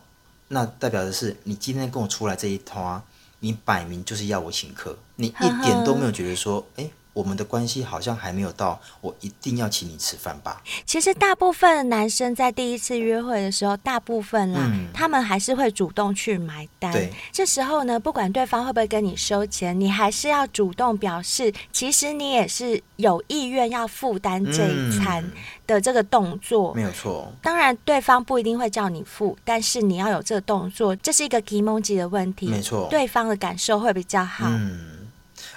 [0.49, 3.01] 那代表的是你今天跟我出来这一趟，
[3.39, 6.89] 你摆明就是要我请客，你一点都没有觉得说，哎。
[7.13, 10.61] 我们的关系好像还没有到我一定要请你吃饭吧？
[10.85, 16.91] 其实大部分的男生在第一次约会的时候，大部分啦，嗯、他们还是会主动去买单。
[16.91, 25.23] 对，这时候呢，不管对方会不会跟你收钱，你还是要主动表示，其实你也是有意愿要负担这一餐
[25.67, 26.73] 的这个动作。
[26.73, 27.31] 嗯、没有错。
[27.41, 32.47] 当然，对方不一定会叫你付，但是你要有这个动作，这是一个 kimochi 的问题。
[32.47, 34.45] 没错，对方的感受会比较好。
[34.47, 34.90] 嗯。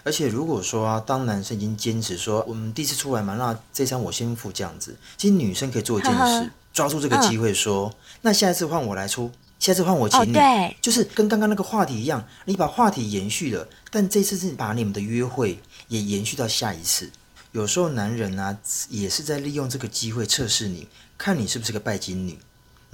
[0.05, 17.11] 而且如果说啊，当男生已经坚持说我们第一次出来嘛，那这餐我先付这样子，其实女生可以做一件事，呵呵抓住这个机会说，嗯、那下一次换我来出，下次换我请你，哦、对，就是跟刚刚那个话题一样，你把话题延续了，但这次是把你们的约会也延续到下一次。
[17.53, 18.59] 有时候男人啊，
[18.91, 20.87] 也是在利用这个机会测试你，
[21.17, 22.39] 看你是不是个拜金女。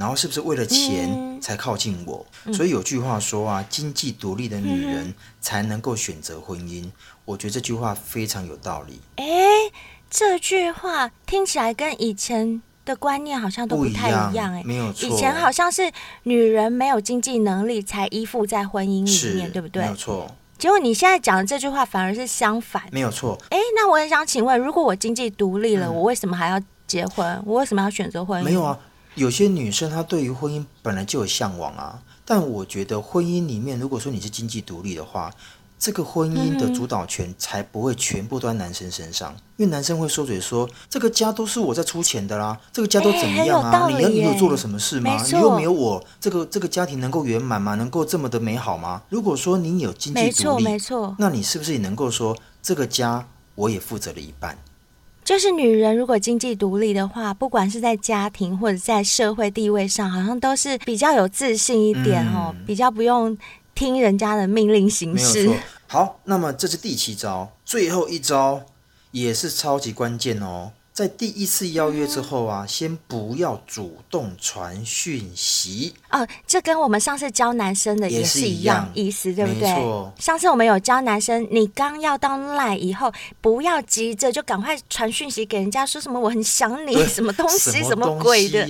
[0.00, 2.26] 然后是不是为了钱才靠近我？
[2.46, 6.86] 嗯、所以有句话说啊，经济独立的女人才能够选择婚姻。
[6.86, 6.92] 嗯、
[7.26, 8.98] 我觉得这句话非常有道理。
[9.16, 9.26] 哎，
[10.08, 14.54] 这句话听起来跟以前的观念好像都不太一样。
[14.54, 15.06] 哎，没有错。
[15.06, 19.82] 以前好像是女人没有经济能力才依附在婚姻里面，对不对？
[19.82, 20.34] 没有错。
[20.56, 22.82] 结果你现在讲的这句话反而是相反。
[22.90, 23.38] 没有错。
[23.50, 27.42] 哎，那我也想请问，如果我经济独立了，嗯、我为什么还要结婚？
[27.44, 28.44] 我为什么要选择婚姻？
[28.46, 28.78] 没有啊。
[29.14, 35.32] 有些女生她对于婚姻本来就有向往啊，但我觉得婚姻里面，如果说你是经济独立的话，
[35.78, 43.88] 这个婚姻的主导权才不会全部都在男生身上，因为男生会说嘴说这个家都是我在出钱的啦，这个家都怎么样啊？
[43.88, 45.22] 你你有做了什么事吗？
[45.24, 47.74] 你又没有我，这个这个家庭能够圆满吗？
[47.76, 49.02] 能够这么的美好吗？
[49.08, 54.58] 如果说你有经济独立，没错，没错，那你是不是也能够说这个家我也负责了一半？
[55.30, 63.38] 就是女人如果经济独立的话，不管是在家庭或者在社会地位上，好像都是比较有自信一点哦，嗯、比较不用
[63.72, 65.48] 听人家的命令行事。
[65.86, 68.62] 好，那么这是第七招，最后一招
[69.12, 70.72] 也是超级关键哦。
[71.00, 76.28] 在第一次邀约之后啊，先不要主动传讯息哦。
[76.46, 80.12] 这跟我们上次教男生的也是一样意思，对不对？
[80.18, 83.10] 上次我们有教男生，你刚要到 LINE 以后，
[83.40, 88.66] 不要急着就赶快传讯息给人家，说什么我很想你，什么东西，什么鬼的，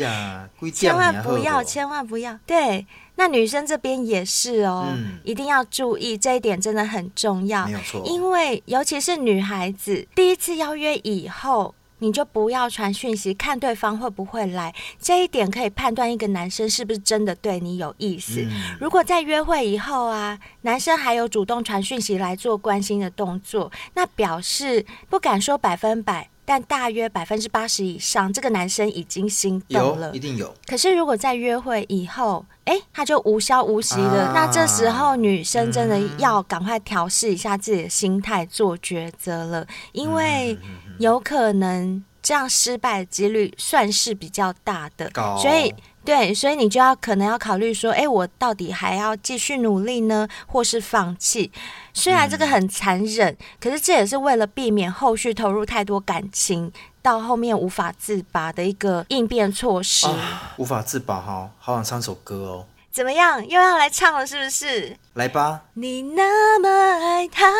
[0.73, 2.38] 千万不要，千万不要。
[2.47, 4.87] 对，那女生这边也是哦，
[5.25, 7.66] 一定要注意这一点，真的很重要。
[7.66, 11.75] 没有错，因为尤其是女孩子第一次邀约以后。
[12.01, 18.43] 你就不要传讯息，看对方会不会来，这一点可以判断一个男生是不是真的对你有意思。
[18.43, 26.29] 嗯、如果在约会以后啊，男生还有主动传讯息来做关心的动作，那表示不敢说百分百。
[26.43, 30.53] 但大约百分之八十以上，这个男生已经心动了，一定有。
[30.67, 40.59] 可是如果在约会以后，哎，他就无消无息了，啊、那这时候女生真的要赶快调试一下自己的心态，做抉择了，因为
[41.01, 45.75] 有可能这样失败的几率算是比较大的，高所以。
[46.03, 51.53] 对，所以你就要可能要考虑说，哎，我到底还要继续努力呢，或是放弃？
[51.92, 56.73] 虽然这个很残忍，嗯、可是这也是为了避免后续投入太多感情，
[57.03, 60.07] 到后面无法自拔的一个应变措施。
[60.07, 60.17] 哦、
[60.57, 62.67] 无法自拔哈，好想唱首歌哦。
[62.93, 63.47] 怎么样？
[63.47, 64.97] 又要来唱了，是不是？
[65.15, 65.63] 来吧。
[65.75, 67.53] 你那么爱他，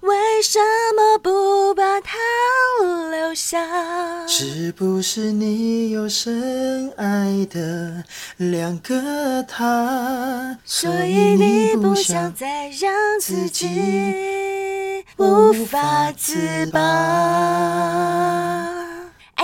[0.00, 0.60] 为什
[0.96, 2.16] 么不把他
[3.10, 3.58] 留下？
[4.28, 8.04] 是不是你有深爱的
[8.36, 10.56] 两个他？
[10.64, 16.80] 所以你不想再让自己无法自拔。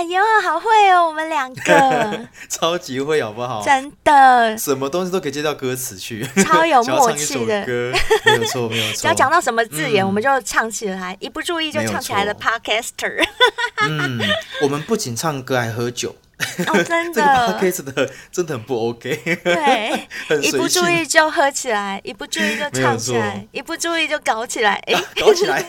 [0.01, 3.61] 哎呦，好会哦，我们两个 超级会，好不好？
[3.63, 7.93] 真的，什么东西都可以接到歌词去，超有 默契的歌，
[8.25, 9.01] 没有错，没有错。
[9.01, 13.23] 只要讲到什么字眼，嗯、我们就唱起来，一不注意就唱起来的 Podcaster。
[13.87, 14.19] 嗯，
[14.63, 16.15] 我们不仅唱歌，还喝酒。
[16.67, 19.15] 哦，真的，这个 case 的真的很不 OK。
[19.43, 20.07] 对，
[20.41, 25.65] 一不注意就喝起来，一不注意就唱起来，一不注意就搞起来， 哎，搞起来。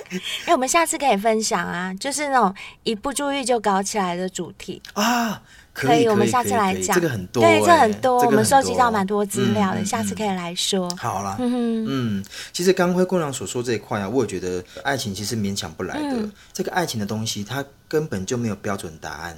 [0.47, 5.41] 哎，我们下次可以分享啊，就是那种一不注意就搞起来的主题啊，
[5.73, 6.95] 可以，我们下次来讲。
[6.95, 10.89] 这个很多，对，这很多，我们收集到蛮多资料的，下次可以来说。
[10.97, 19.37] 好了，嗯，其实刚灰姑娘所说这一块啊，我也觉得爱情其实勉强不来的，这个爱情的东西，它根本就没有标准答案。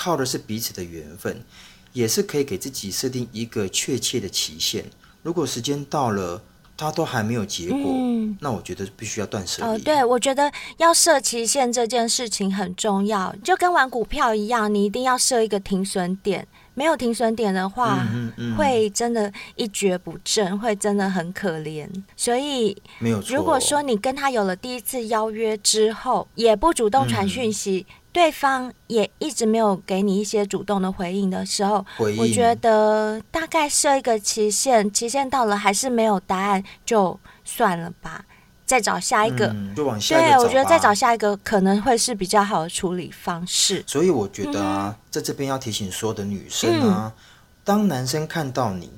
[0.00, 1.44] 靠的是彼此的缘分，
[1.92, 4.82] 也是可以给自己设定一个确切的期限。
[5.22, 6.42] 如果时间到了，
[6.74, 9.68] 他都还没有结果，嗯、那我觉得必须要断舍离。
[9.68, 16.48] 哦，对，我觉得要设期限这件事情很重要，就跟玩股票一样，你一定要设一个停损点。
[16.72, 21.86] 没有停损点的话，嗯嗯、会真的一蹶不振，会真的很可怜。
[22.16, 23.36] 所以，没有错。
[23.36, 27.84] 如果说你跟他有了第一次邀约之后，也不主动传讯息。
[27.86, 31.84] 嗯对方也一直没有给你一些主动的回应的时候，
[32.18, 38.24] 我觉得大概设一个期限，期限到了还是没有答案，就算了吧，
[38.66, 39.46] 再找下一个。
[39.46, 40.36] 嗯、就往下一个。
[40.36, 43.84] 对，我觉得再找下一个可能会是比较好的处理方式。
[43.86, 47.22] 所以我觉得啊，嗯、在这边要提醒所有的女生啊，嗯、
[47.62, 48.90] 当男生看到你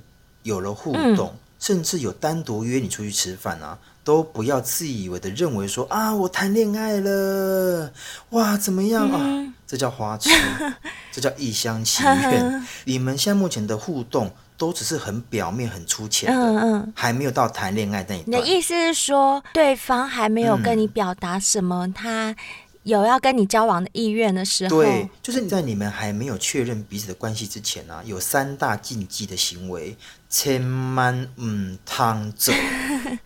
[0.42, 3.78] 有了互动，嗯、甚至有单独约你出去吃饭啊。
[4.04, 7.92] 都不要自以为的认为说啊，我谈恋爱了，
[8.30, 9.18] 哇，怎么样啊？
[9.20, 10.30] 嗯、这叫花痴，
[11.12, 12.66] 这叫一厢情愿。
[12.84, 18.26] 你们现在目前的互动都只是很表面、很粗浅的，嗯嗯，还没有到谈恋爱那一段。
[18.26, 22.34] 你的意思是说，对方还没有跟你表达什么，嗯、他
[22.82, 24.82] 有要跟你交往的意愿的时候？
[24.82, 29.96] 对，就是在你们还没有确认彼此的关系之前啊，有三大禁忌的行为。
[30.34, 30.62] 千
[30.94, 32.54] 万唔趟走，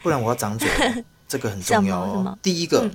[0.07, 0.69] 不然我要长嘴。
[1.27, 2.39] 这个很重要哦。
[2.41, 2.91] 第一个，嗯、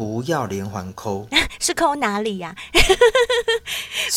[0.00, 1.28] 不要连环抠。
[1.60, 2.54] 是抠哪里呀？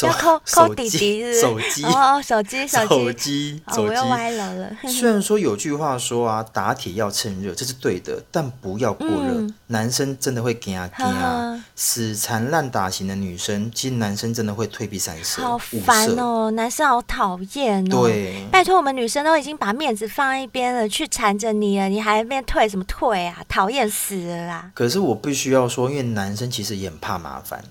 [0.01, 4.71] 要抠抠弟弟，手机哦，手机手机手机，我又歪楼了。
[4.88, 9.45] 虽然说有句话说啊，打铁要趁热，这是对的，但不要过热。
[9.67, 15.41] 男生真的会惊啊惊啊，死缠烂打型的女生，其实男生真的会退避三舍。
[15.41, 18.07] 好烦哦，男生好讨厌哦。
[18.07, 23.43] 对，拜托我们女生都已经把面子放一边了，去缠着你了，你还没退什么退啊？
[23.49, 24.71] 讨厌死了啦！
[24.73, 27.63] 可是我必须要说，因为男生其实也很怕麻烦。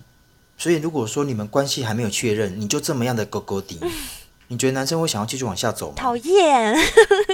[0.59, 3.91] 所以，如果说你们关系还没有确认，你就这么样的勾勾底，嗯、
[4.49, 5.95] 你觉得男生会想要继续往下走吗？
[5.97, 6.77] 讨厌！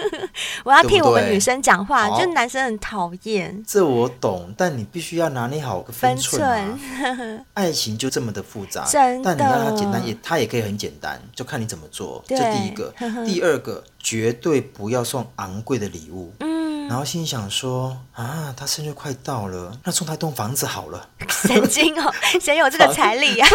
[0.65, 3.63] 我要替我们女生讲话，就男生很讨厌。
[3.67, 6.79] 这我懂，但你必须要拿捏好个分寸，啊。
[6.79, 8.87] 分寸 爱情就这么的复杂。
[9.23, 12.25] 但你让它简单，也它也可以很简单，就看你怎么做。
[12.27, 12.95] 对这第一个，
[13.27, 16.33] 第二个，绝对不要送昂贵的礼物。
[16.41, 21.09] 嗯然后心想说啊，他生日快到了，那送他一栋房子好了。
[21.29, 23.47] 神经哦， 谁有这个财力呀？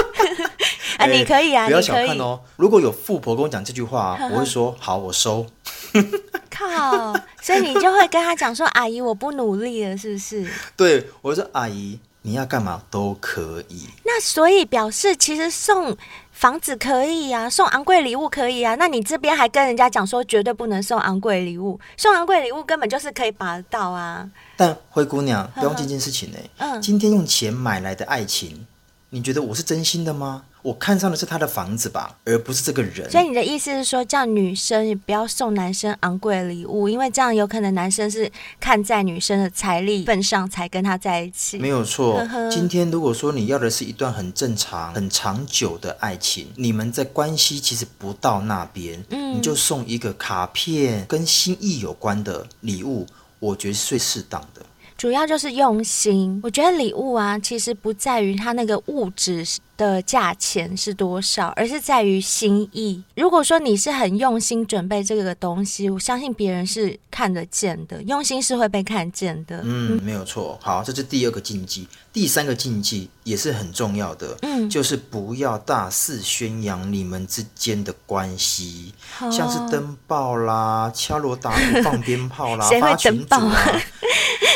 [0.99, 2.39] 啊，你可以啊，不要小看哦。
[2.55, 5.45] 如果有富婆跟我讲这句话，我会说好，我收。
[6.49, 10.47] 靠，所以你就会跟他讲说，阿姨，我不努力了，是不是？
[10.77, 13.88] 对，我说阿姨，你要干嘛都可以。
[14.03, 15.95] 那所以表示其实送。
[16.34, 18.74] 房子可以呀、啊，送昂贵礼物可以啊。
[18.76, 24.28] 那你这边还跟人家讲说绝对不能送昂贵礼物，送昂贵礼物根本就是可以拔得到啊。
[24.57, 26.49] 但灰姑娘，不用这件事情呢、欸。
[26.57, 28.65] 嗯，今天用钱买来的爱情，
[29.11, 30.43] 你觉得我是真心的吗？
[30.64, 33.11] 我看上的是他的房子吧，而不是这个人。
[33.11, 41.59] 所以你的意思是说，叫女生也不要送男生昂贵的礼物，因为这样有可能男生是看在女生的财力份上才跟他在一起。
[41.59, 42.26] 没有错。
[42.49, 53.05] 今天如果说你要的是一段很正常、很长久的爱情，你们在关系其实不到那边，嗯，你就送一个卡片跟心意有关的礼物，
[53.39, 54.61] 我觉得是最适当的。
[54.95, 59.43] 主要就是用心，我觉得礼物啊，其实不在于它那个物质
[59.76, 63.03] 的价钱是多少，而是在于心意。
[63.15, 69.61] 如果说你是很用心准备这个东西，我相信别人是看得见的，用心是会被看见的。
[69.63, 70.57] 嗯，没有错。
[70.61, 83.82] 好，这是第二个禁忌，第三个禁忌也是很重要的，嗯，就是不要大肆宣扬你们之间的关系，哦、像是登报啦、敲锣打鼓、放鞭炮啦、 发群组啊。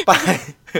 [0.05, 0.39] 拜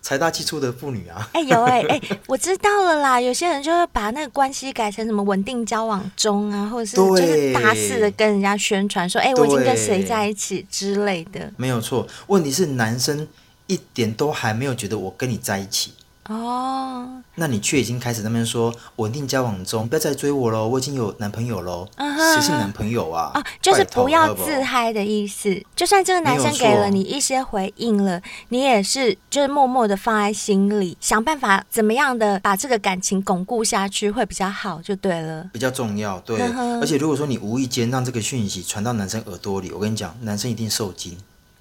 [0.00, 1.28] 财大气粗的妇女啊！
[1.34, 3.20] 哎、欸、有哎、欸、哎、欸，我知道了啦。
[3.20, 11.52] 有些人就会把那个关系改成什么稳定交往中啊，或者是就是大肆的跟人家宣传说，哎、欸，我已经跟谁在一起之类的。
[11.58, 13.26] 没有错，问题是男生
[13.68, 15.92] 一点都还没有觉得我跟你在一起。
[16.28, 21.88] 哦，oh, 那你却已经开始那边说稳定交往中，不要再追我喽，我已经有男朋友喽。
[21.96, 22.42] 谁、uh huh.
[22.42, 23.30] 是男朋友啊？
[23.34, 25.58] 哦，oh, 就是不要自嗨的意思。
[25.74, 35.48] 就算这个男生给了你一些回应了，你也是就是默默的放在心里，想办法怎么样的把这个感情巩固下去会比较好，就对了。
[35.50, 36.38] 比较重要，对。
[36.38, 36.80] Uh huh.
[36.82, 41.16] 而且如果说你无意间让这个讯息传到男生耳朵里，我跟你讲，男生一定受惊。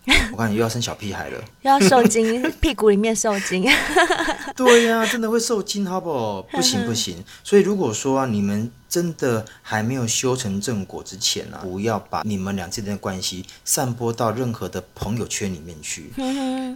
[0.31, 3.65] 我看你又要生小屁孩了，又要受精， 屁股里面受精。
[4.55, 6.41] 对呀、啊，真的会受精，好不好？
[6.43, 7.23] 不行不行。
[7.43, 16.11] 所以如果说啊，你们真的还没有修成正果之前啊，不要把你们俩之间的关系散播到任何的朋友圈里面去。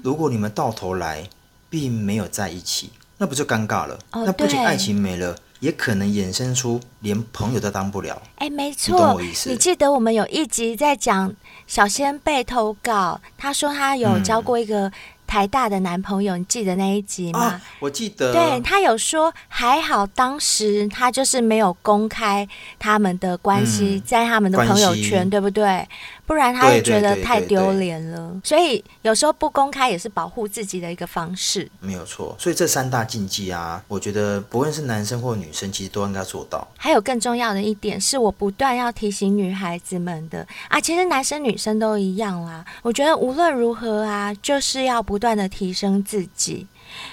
[0.03, 1.27] 如果你们到头来
[1.69, 3.97] 并没有在一起，那不就尴尬了？
[4.11, 5.35] 哦、那不仅爱情没了。
[5.61, 8.19] 也可能衍生出连朋友都当不了。
[8.37, 11.31] 哎，没错，你记得我们有一集在讲
[11.71, 14.91] 小仙被投稿，她说她有交过一个
[15.25, 17.39] 台大的男朋友，嗯、你记得那一集吗？
[17.39, 18.33] 啊、我记得。
[18.33, 22.45] 对，她有说还好，当时她就是没有公开
[22.77, 25.87] 他们的关系、嗯、在他们的朋友圈，对不对？
[26.31, 31.69] 不然他也觉得太丢脸了，所以有时候不公开也是保护自己的一个方式。
[31.81, 36.65] 没有错，所以这三大禁忌啊，我觉得不论是男生或女生，其实都应该做到。
[36.77, 42.63] 还有更重要的一点是我不断要提醒女孩子们的啊，其实男生女生都一样啦。
[42.81, 46.65] 我觉得无论如何啊，就是要不断的提升自己。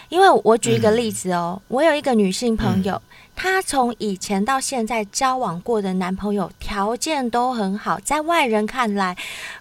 [0.09, 2.95] 因为我举一个例子哦，嗯、我有一个女性朋友。
[2.95, 3.03] 嗯
[3.41, 9.17] 她从以前到现在交往过的男朋友条件都很好，在外人看来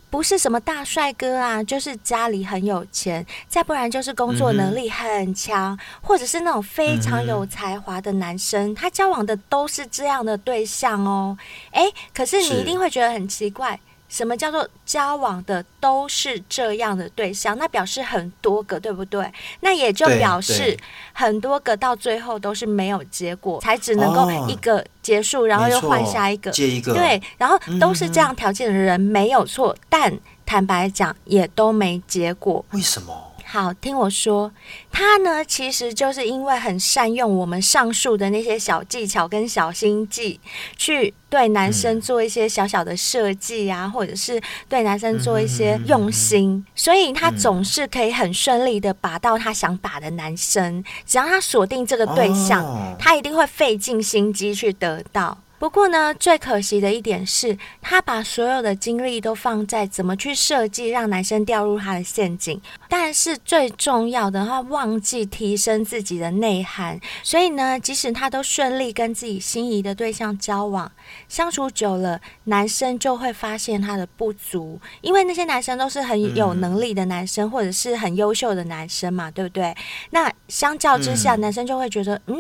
[0.10, 8.74] 不是什么大帅哥啊，就是家里很有钱，再不然就是工作能力很强，嗯、或者是那种非常有才华的男生。
[8.74, 11.38] 他交往的都是这样的对象哦。
[11.74, 13.80] 诶，可是你一定会觉得很奇怪。
[14.10, 17.58] 什么叫做交往的都是这样的对象？
[17.58, 19.30] 那表示很多个，对不对？
[19.60, 20.78] 那也就表示
[21.14, 26.94] 很多个到最后都是没有结果，才只能够一个结束，哦、然后又换下一个，接一个。
[26.94, 32.64] 对，然后都是这样条件的人没有错，嗯、但坦白讲也都没结果。
[32.72, 33.27] 为什么？
[33.50, 34.52] 好，听我说，
[34.92, 40.38] 他呢，其实就是因为很善用我们上述的那些小技巧跟小心计，
[40.76, 55.38] 去对男生做一些小小的设计啊，嗯、或者是对男生做一些用心，嗯、所以他总是可以很顺利的把到他想把的男生，只要他锁定这个对象，哦、他一定会费尽心机去得到。
[55.60, 67.00] 不过呢，最可惜的一点是，他把所有的精力都放在怎么去设计让男生掉入他的陷阱，但是最重要的，他忘记提升自己的内涵。
[67.24, 70.92] 所以呢，即使他都顺利跟自己心仪的对象交往，
[71.28, 79.76] 相处久了，男生就会发现他的不足，因为那些男生都是很有能力的男生，或者是很优秀的男生嘛，对不对？
[80.12, 82.38] 那相较之下，男生就会觉得，嗯。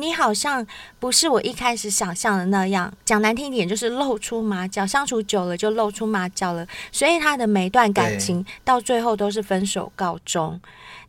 [0.00, 0.66] 你好像
[0.98, 10.58] 不是我一开始想象的那样，讲难听一点就是露出马脚，相处久了就露出马脚了，所以他的每段感情到最后都是分手告终。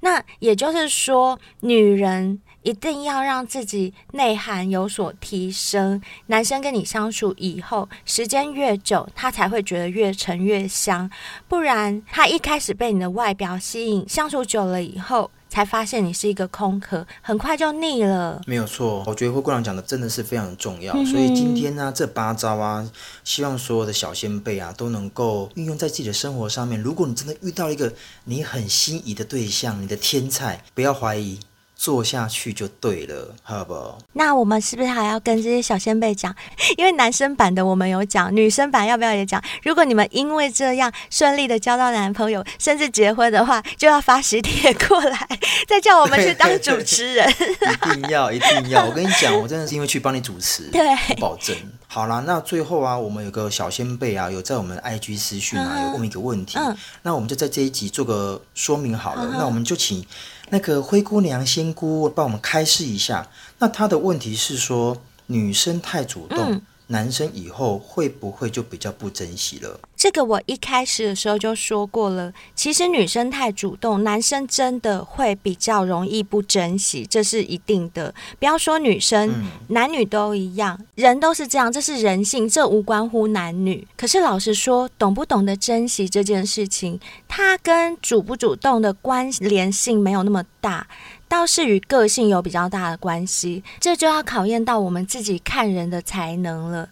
[0.02, 11.10] 那也就是说，女人一定要让自己内涵有所提升，男生跟你相处以后，时间越久，他才会觉得越沉越香，
[11.48, 15.32] 不然他一开始被你的外表吸引，相处久了以后。
[15.52, 18.42] 才发现你是一个空壳，很快就腻了。
[18.48, 20.94] 没有错，我觉得灰姑娘讲的真的是非常重要。
[20.94, 22.90] 嗯、所以今天呢、啊，这八招啊，
[23.26, 26.80] 希望所有的小先辈啊都能够运用在自己的生活上面。
[26.80, 27.92] 如果你真的遇到一个
[28.24, 31.38] 你很心仪的对象，你的天菜，不要怀疑。
[31.82, 33.98] 做下去就对了，好不好？
[34.14, 36.32] 那我们是不是还要跟这些小先辈讲？
[36.78, 39.44] 因为男生版的我们有讲，女生版要不要也讲？
[39.64, 45.28] 如果你们因为这样顺利的交到男朋友，甚至结婚的话， 就要发喜帖过来，
[45.68, 47.28] 再叫我们去当主持人。
[47.32, 48.86] 一定要，一定要！
[48.86, 51.56] 我跟你讲，我真的是因为去帮你主持，对，保证。
[51.88, 59.24] 好啦，那最后啊，我们有个小先辈啊，有在我们 IG 私讯啊，有问一个问题，嗯，那我们就在这一集做个说明好了。
[59.24, 60.06] 嗯、那我们就请。
[60.52, 63.28] 那个灰姑娘仙姑帮我们开示一下。
[63.58, 66.62] 那她的问题是说，女生太主动，
[66.92, 69.80] 男生以后会不会就比较不珍惜了？
[69.96, 72.34] 这个我一开始的时候就说过了。
[72.54, 78.14] 其实女生太主动，男生真的会比较容易不珍惜，这是一定的。
[78.40, 83.88] 不要说女生，嗯、男女都一样，人都是这样，这是人性，这无关乎男女。
[83.96, 90.88] 可是老实说，懂不懂得珍惜这件事情，它跟主不主动的关联性没有那么大，
[91.32, 93.64] 倒是与个性有比较大的关系。
[93.80, 96.90] 这就要考验到我们自己看人的才能了。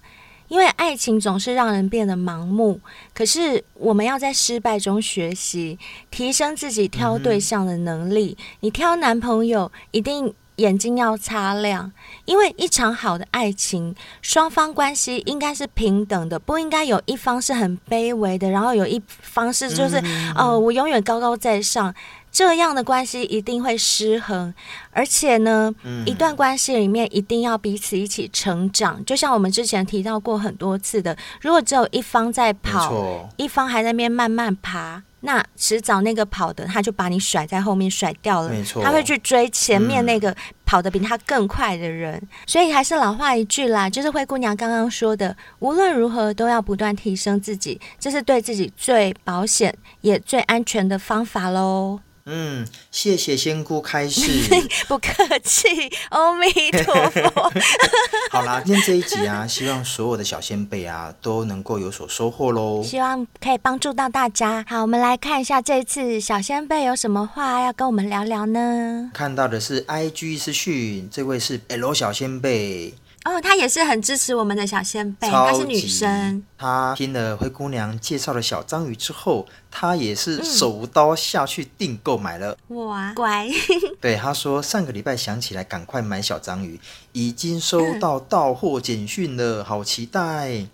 [0.47, 2.79] 因为爱情总是让人变得盲目，
[3.13, 5.77] 可是我们要在失败中学习，
[6.09, 8.37] 提升自己挑对象的能力。
[8.39, 11.91] 嗯、你挑男朋友一定眼睛要擦亮，
[12.25, 21.93] 因为一场好的爱情，双方关系应该是平等的，不应该有一方是很卑微的，然后有一方是就是哦、嗯呃，我永远高高在上。
[22.31, 24.53] 这样的关系一定会失衡，
[24.91, 29.03] 而且呢，嗯、一段关系里面一定要彼此一起成长。
[29.03, 38.49] 就像我们之前提到过很多次的，如果只有一方在跑，一方还在那边慢慢爬，那迟早那个跑的他就把你甩在后面甩掉了。
[38.49, 40.33] 没错，他会去追前面那个
[40.65, 42.13] 跑得比他更快的人。
[42.15, 51.99] 嗯、所以还是老话一句啦，就是灰姑娘刚刚说的，无论如何都要不断提升自己，这是对自己最保险也最安全的方法喽。
[52.31, 54.21] 嗯，谢谢仙姑开示，
[54.87, 55.67] 不客气，
[56.09, 57.51] 阿弥陀佛。
[58.29, 62.83] 好啦，今天这一集啊，希望所有的小仙贝啊都能够有所收获喽。
[62.83, 64.63] 希望可以帮助到大家。
[64.69, 69.09] 好，我们来看一下这次小仙贝有什么话要跟我们聊聊呢？
[69.11, 72.93] 看到的是 IG 私讯，这位是 L 小仙贝。
[73.25, 76.43] 哦，她也是很支持我们的小仙贝，她是女生。
[76.57, 82.57] 她听了灰姑娘介绍了小章鱼之后，她也是手刀下去订购买了。
[82.69, 83.49] 哇，乖！
[83.99, 86.79] 对，她说上个礼拜想起来赶快买小章鱼，
[87.11, 90.65] 已经收到到货简讯了，好期待。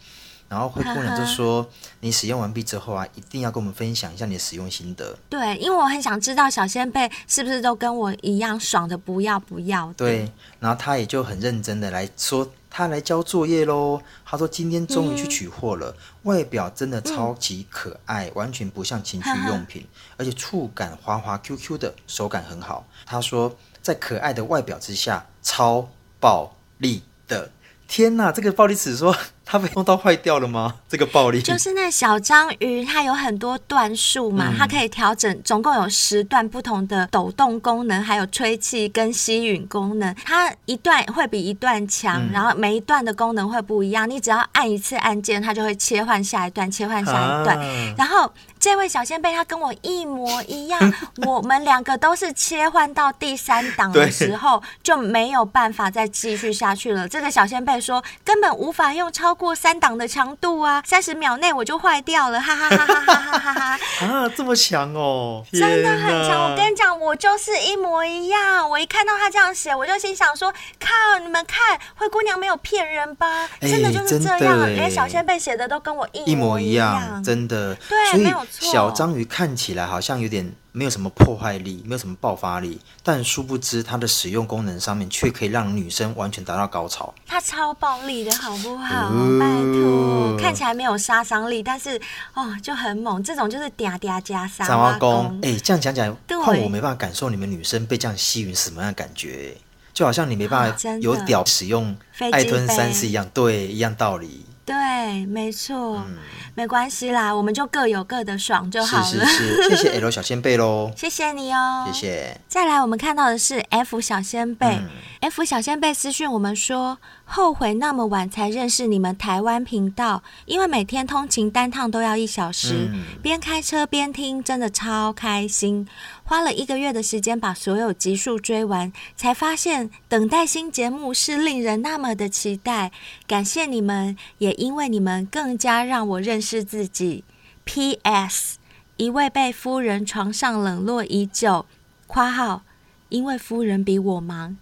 [0.56, 9.94] 然后灰姑娘就说：“呵呵你使用完毕之后啊，一定要跟我们分享一下你的使用心得。”对，因为我很想知道小仙贝是不是都跟我一样爽的不要不要的。
[9.96, 10.32] 对，
[10.62, 14.02] 然后他也就很认真的来说，他来交作业喽。
[14.26, 19.86] 他说今天终于去取货了，嗯、外表真的超级可爱，嗯、完全不像情趣用品，
[20.16, 22.88] 而且触感滑滑 Q Q 的，手感很好。
[23.06, 25.90] 他说在可爱的外表之下，超
[26.22, 27.52] 暴力的。
[27.90, 29.14] 天呐，这个暴力词说。
[29.46, 30.76] 它被弄到坏掉了吗？
[30.90, 40.14] 这个暴力就是那小章鱼，它有很多段数嘛，嗯、它可以调整，总共有十段不同的抖动功能，还有吹气跟吸吮功能。
[40.26, 44.10] 它一段会比一段强，嗯、然后每一段的功能会不一样。
[44.10, 47.58] 你只要按一次按键，它就会切换下一段，切换下一段。
[47.60, 48.32] 啊、然后
[48.66, 50.94] 这位小仙贝，他跟我一模一样，
[51.28, 57.08] 我们两个都是切换到第三档的时候就没有办法再继续下去了。
[57.08, 59.36] 这个小仙贝说，根本无法用超。
[59.36, 63.80] 过三档的强度啊，三十秒内我就坏掉了，哈哈哈哈哈哈哈哈！
[64.08, 66.50] 啊，这么强哦， 真的很强。
[66.50, 68.68] 我跟你讲，我就是一模一样。
[68.68, 70.50] 我一看到他这样写，我就心想说：
[70.80, 73.48] 靠，你们看，灰姑娘没有骗人吧？
[73.60, 77.76] 欸、真的就是这样，连小仙贝写的都跟我一模一样，一模一样真的。
[77.90, 78.72] 对，没有错。
[78.72, 80.54] 小章鱼看起来好像有点。
[80.78, 87.14] 没有什么破坏力，没有什么爆发力，但殊不知它的使用功能上面却可以让女生完全达到高潮。
[87.26, 89.08] 它超暴力的好不好？
[89.08, 91.98] 哦、拜托，看起来没有杀伤力，但是
[92.34, 93.24] 哦就很猛。
[93.24, 94.66] 这种就是嗲嗲加杀。
[94.66, 99.56] 三花公，哎，这样讲讲，对换我没办法感受你们女生被这样吸引什么样的感觉，
[99.94, 104.46] 就好像你没办法有屌使用爱吞三是一样，对，一样道理。
[104.66, 106.18] 对，没错，嗯、
[106.56, 109.04] 没关系啦，我们就各有各的爽就好了。
[109.06, 112.42] 是是是，谢谢 L 小仙贝喽，谢谢你哦，谢谢。
[112.48, 114.90] 再来，我们看到的是 F 小仙贝、嗯、
[115.22, 116.98] ，F 小仙贝私讯我们说。
[117.28, 125.88] 后悔那么晚才认识你们台湾频道，因为每天通勤单趟都要一小时，嗯、边开车边听，真的超开心。
[126.28, 132.92] 花了一个月的时间把所有集数追完，才发现等待新节目是令人那么的期待。
[133.28, 137.24] 感谢你们，也因为你们更加让我认识自己。
[137.64, 138.58] P.S.
[138.98, 141.68] 一位被夫人床上冷落已久
[142.08, 142.64] （括号
[143.10, 144.58] 因为夫人比我忙。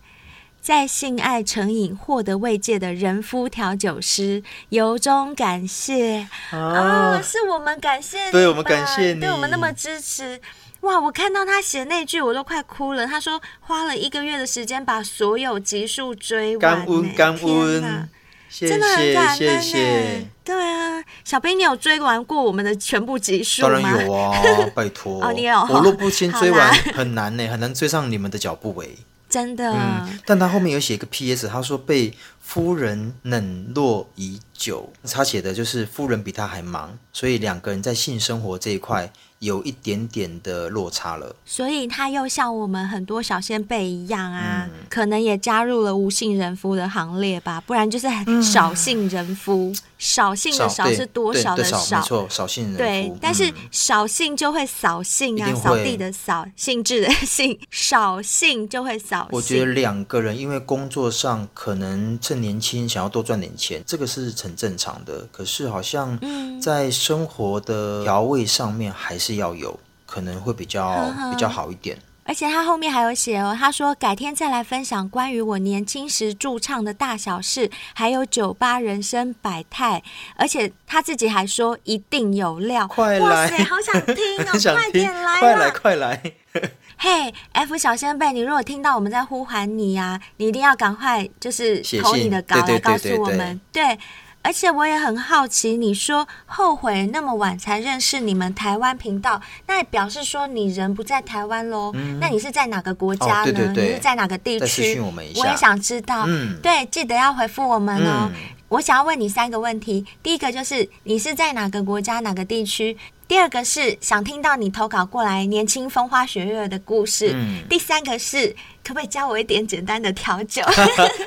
[0.59, 7.21] 在性爱成瘾获得慰藉的人夫调酒师，由衷感谢啊、哦！
[7.21, 10.39] 是我们感谢你，对我们感谢你，对我们那么支持。
[10.83, 10.99] 哇！
[10.99, 13.07] 我看到他写那句，我都快哭了。
[13.07, 18.09] 他说花了一个月的时间把所有集数追完，感恩感恩，
[18.49, 20.29] 真的很感恩呢。
[20.43, 23.69] 对啊，小兵，你有追完过我们的全部集数吗？
[23.69, 24.41] 当然有啊，
[24.75, 25.23] 拜托。
[25.23, 25.57] 哦，你有。
[25.69, 28.89] 我若不先追完， 很难呢，很难追上你们的脚步诶。
[29.29, 39.11] 真的、嗯，但他后面有写一个 P.S.，他说被夫人冷落已久，他写的就是夫人比他还忙，所以两个人在性生活这一块。
[39.43, 48.07] 有一点点的落差了，所以他又像我们很多小先辈一样啊、嗯，可能也加入了无性人夫的行列吧，不然就是
[48.41, 49.69] 少性人夫。
[49.71, 51.77] 嗯、少性的少是多少的少？
[51.77, 52.77] 少没错，少性人。
[52.77, 59.27] 对，嗯、但是扫兴就会扫兴啊，扫地的扫，兴致的兴， 扫兴就会扫兴。
[59.31, 65.27] 我觉得两个人因为工作上可能趁年轻想要多赚点钱，这个是很正常的。
[65.31, 66.17] 可是好像
[66.61, 69.33] 在生活的调味上面还是。
[69.33, 80.01] 要有可能会比较比较好一点，而且他后面还有写哦，他说改天再来分享关于我年轻时驻唱的大小事，还有酒吧人生百态，
[80.35, 86.21] 而且他自己还说一定有料，快来，哇塞，好想听哦， 快点来，快来快来，
[86.97, 87.09] 嘿、
[87.53, 93.95] hey，F 小仙贝，你如果听到我们在呼喊你呀、啊，你一定要赶快就是投你的稿来告诉我们，对，对，对，对，对。
[93.95, 93.99] 对
[94.43, 102.19] 而且我也很好奇，你说后悔那么晚才认识你们台湾频道，那也表示说你人不在台湾喽、嗯？
[102.19, 103.41] 那你是在哪个国家呢？
[103.41, 104.99] 哦、对对对，你是在哪个地区？
[104.99, 106.59] 我，我也想知道、嗯。
[106.61, 108.33] 对，记得要回复我们哦、嗯。
[108.67, 112.97] 我想要问你三个问题，第一个就是你是在哪个国家、哪个地区？
[113.27, 117.31] 第二个是想听到你投稿过来年轻风花雪月的故事。
[117.33, 118.53] 嗯、第三个是。
[118.83, 120.61] 可不可以教我一点简单的调酒？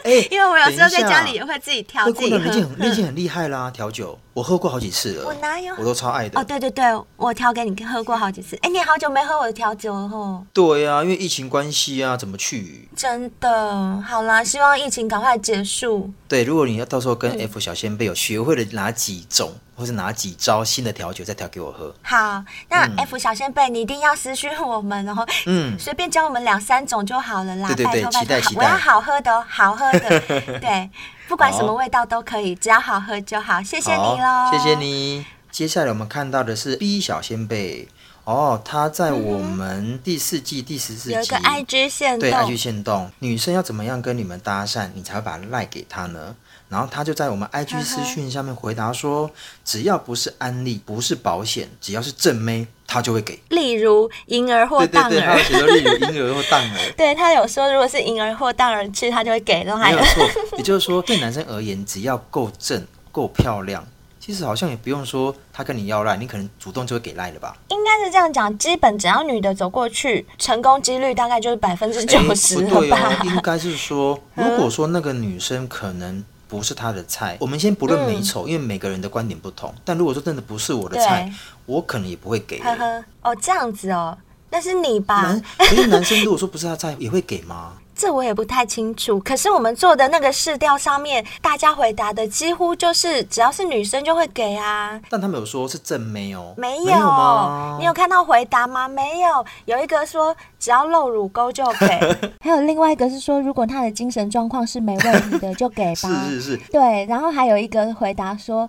[0.05, 2.39] 欸 因为我有时候在家里也会自己调自己喝。
[2.39, 5.27] 你已经很，已经很厉害啦，调酒我喝过好几次了。
[5.27, 5.75] 我哪有？
[5.79, 6.39] 我都超爱的。
[6.39, 6.85] 哦，对对对，
[7.17, 8.57] 我调给你喝过好几次。
[8.57, 10.45] 哎、欸，你好久没喝我的调酒了吼。
[10.53, 12.89] 对呀、啊，因为疫情关系啊，怎么去？
[12.95, 16.11] 真的，好啦，希望疫情赶快结束。
[16.29, 19.55] 对，如果你要到时候跟 F 小仙贝有学会了哪几种。
[19.79, 21.95] 或是哪几招新的调酒再调给我喝。
[22.01, 27.68] 好，那 F 小仙贝，你一定要私讯我们，然后嗯，随便教我们两三种就好了啦。
[27.68, 28.61] 对对对，期待期待。
[28.61, 30.20] 我要好喝的哦，好喝的。
[30.59, 30.90] 对，
[31.28, 33.62] 不管什么味道都可以，只要好喝就好。
[33.62, 35.24] 谢谢你喽，谢谢你。
[35.51, 37.88] 接下来我们看到的是 B 小仙贝
[38.24, 46.34] 哦，他在我们第四季第十四集有一个 IG 限动，对 IG 线动，女生要怎么样跟你们搭讪，你才会把赖给他呢？
[46.68, 49.30] 然后他就在我们 IG 私讯下面回答说
[49.64, 53.39] ：“只要不是安利，不是保险，只要是正妹，他就会给。
[53.51, 55.11] 例如婴儿或荡儿。
[55.11, 56.93] 对对对，他有写例如婴儿或荡儿。
[56.97, 59.64] 对他有说，如果是婴儿或荡儿去，他就会给。
[59.64, 60.24] 然有，没 有错，
[60.57, 63.84] 也就是说，对男生而言，只要够正、够漂亮，
[64.20, 67.57] 其实好像也不用说他跟你要赖，你可能主动就会给赖了吧？
[67.68, 72.80] 应该是这样讲，基本只要女的走过去，成功几率大概就是百分之九十了吧？
[72.80, 76.24] 对哦，应该是说， 如果说那个女生可能。
[76.49, 79.74] 不是他的菜，我们先不论美丑，嗯，因为每个人的观点不同。
[79.84, 81.32] 但如果说真的不是我的菜，
[81.66, 82.61] 我可能也不会给。
[82.61, 84.16] 呵呵，哦，这样子哦，
[84.51, 85.22] 那是你吧？
[85.22, 87.72] 男，可是男生如果说不是他菜，也会给吗？
[87.97, 95.01] 这我也不太清楚，可是我们做的那个试调上面，大家回答的几乎就是只要是女生就会给啊。
[95.09, 97.76] 但他们有说是正妹哦，没有，没有吗？
[97.80, 98.86] 你有看到回答吗？
[98.86, 101.86] 没有，有一个说只要露乳沟就给，
[102.40, 106.09] 还有另外一个是说如果他的精神状况是没问题的就给吧。
[106.28, 106.57] 是是是。
[106.70, 108.68] 对，然后还有一个回答说。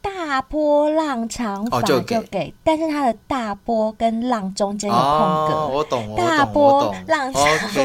[0.00, 5.54] 大波浪长发就给，哦、就给，但是它的大波跟浪中间有空格。
[5.54, 7.82] 哦、我懂，大波浪长发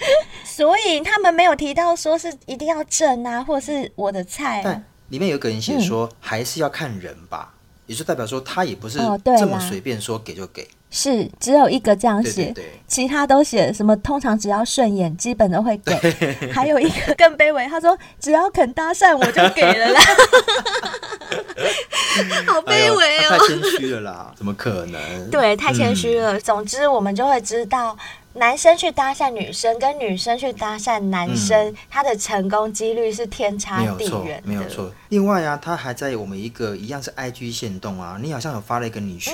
[0.44, 4.62] 所以他们没有提到说是一定要正啊，或者是我的菜，啊。
[4.64, 7.52] 但里面有个人写说，嗯，还是要看人吧，
[7.86, 10.62] 也就代表说他也不是这么随便说给就给。
[10.62, 13.96] 哦是只有一个这样写，对对对，其他都写什么？
[13.96, 15.92] 通常只要顺眼，基本都会给。
[16.54, 20.00] 还有一个更卑微，他说只要肯搭讪，我就给了啦。
[22.46, 25.00] 好卑微哦，哎，太谦虚了啦，怎么可能？
[25.30, 26.40] 对，太谦虚了，嗯。
[26.40, 27.96] 总之，我们就会知道。
[28.36, 34.42] 男生去搭讪女生，跟女生去搭讪男生，嗯，他的成功几率是天差地远。
[34.44, 34.92] 没有错。
[35.10, 39.30] 另外啊，他还在我们一个一样是 IG 限动啊，你好像有发了一个你去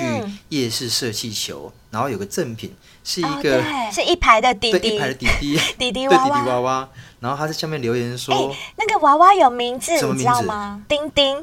[0.49, 2.73] 夜市射气球，然后有个赠品
[3.03, 6.89] 是一个、哦、是一排的弟弟，对，一排的弟弟， 弟弟娃娃，对，弟弟娃娃。
[7.19, 10.81] 然后他在下面留言说：“欸、那个娃娃有名字，什么名字你知道吗？
[10.87, 11.37] 丁丁。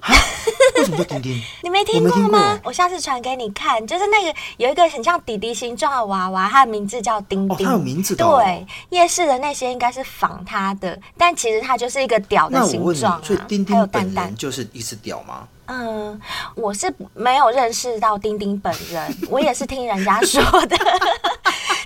[0.75, 1.43] 为什么叫丁丁？
[1.63, 2.59] 你没听过吗？
[2.65, 7.55] 我，我下次传给你看，就是那个有一个很像弟弟形状的娃娃，它的名字叫丁丁。
[7.55, 8.41] 哦，它有名字的、哦。
[8.43, 13.21] 对，夜市的那些应该是仿它的，但其实它就是一个屌的形状、啊。
[13.23, 15.47] 所以丁丁本人就是一只屌吗？
[15.69, 16.21] 嗯，
[16.55, 20.77] 我是没有认识到丁丁本人， 我也是听人家说的。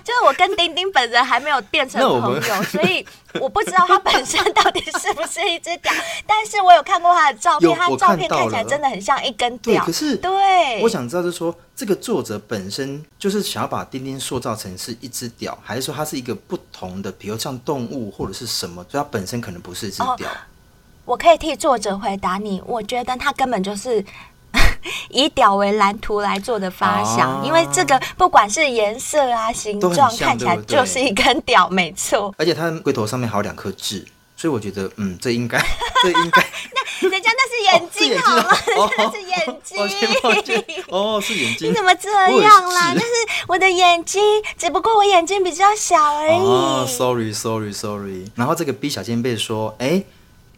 [0.03, 3.05] 就是我跟丁丁本人还没有变成朋友，所以
[3.39, 5.93] 我不知道他本身到底是不是一只屌。
[6.27, 9.83] 但是我有看过他的照片，他的照片看起来真的很像一根屌。
[9.85, 20.29] 可是对，我想知道就是说，这个作者本身就是想要把丁丁塑造成是一只屌，还是说它是一个不同的，比如像动物或者是什么，所以它本身可能不是一只屌。
[20.29, 20.35] 哦，
[21.05, 24.03] 我可以替作者回答你，我觉得他根本就是。
[25.09, 32.33] 以屌为蓝图来做的发想，啊、因为这个不管是颜色啊、形状，看起来就是一根屌，没错。
[32.37, 35.57] 而且它龟头上面还有两颗痣，所以我觉得，嗯，这应该，
[36.03, 36.45] 这应该。
[37.01, 38.43] 那人家那是眼睛好吗？
[38.77, 39.77] 哦、是眼睛
[40.21, 40.35] 好吗？
[40.35, 40.83] 那是眼睛。
[40.89, 41.71] 哦，是眼睛。
[41.71, 42.93] 你怎么这样啦？
[42.93, 43.07] 那是
[43.47, 44.21] 我的眼睛，
[44.57, 46.39] 只不过我眼睛比较小而已。
[46.39, 48.29] 哦，sorry，sorry，sorry。
[48.35, 50.05] 然后这个 B 小尖贝说：“哎、欸，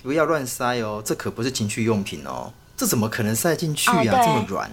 [0.05, 4.21] 不要乱塞哦，这可不是情趣用品哦。”这怎么可能塞进去呀、啊？
[4.21, 4.69] 哦、这么软。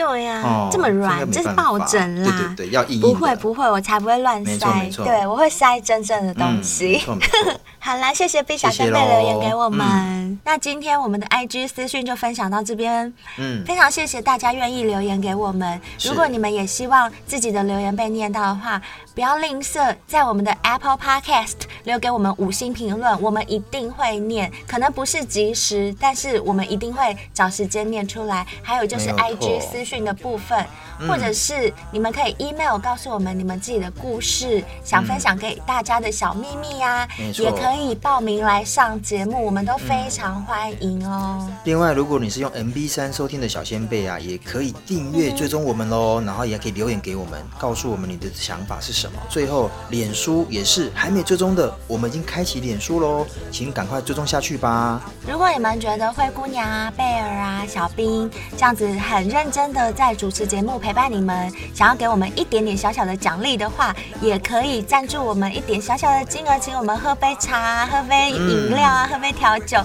[0.00, 2.34] 对呀、啊，哦、这么软，这，是抱枕啦。
[2.38, 4.90] 对对对，要硬硬不会不会，我才不会乱塞。
[4.96, 7.02] 对，我会塞真正的东西。
[7.06, 7.18] 嗯、
[7.78, 9.86] 好啦，谢谢 B 小仙贝留言给我们。
[9.86, 13.12] 嗯、那今天我们的 IG 私讯就分享到这边。
[13.36, 15.78] 嗯，非常谢谢大家愿意留言给我们。
[16.02, 18.80] 如果你们也希望自己的留言被念到的话，
[19.14, 24.50] 不要吝啬，在我们的 Apple Podcast 留给我们五星评论，我们一定会念。
[24.66, 28.46] 可能不是及时，但是我们一定会找时间念出来。
[28.62, 30.64] 还有就是 IG 私讯的部分，
[31.08, 41.50] 或者是你们可以 email 告诉我们你们自己的故事，想分享给大家的小秘密呀、啊，也可以报名来上节目，我们都非常欢迎哦。
[41.64, 49.18] 另外，如果你是用 MB 三收听的小先辈啊，也可以订阅追踪我们喽，然后也可以留言给我们，告诉我们你的想法是什么。
[49.28, 55.00] 最后，脸书也是还没追踪的，我们已经开启脸书喽，请赶快追踪下去吧。
[55.26, 69.78] 如果你们觉得灰姑娘啊、贝尔啊、小兵这样子很认真的在主持节目陪伴你们，想要给我们一点点小小的奖励的话，也可以赞助我们一点小小的金额，请我们喝杯茶、喝杯饮料啊、喝杯调酒，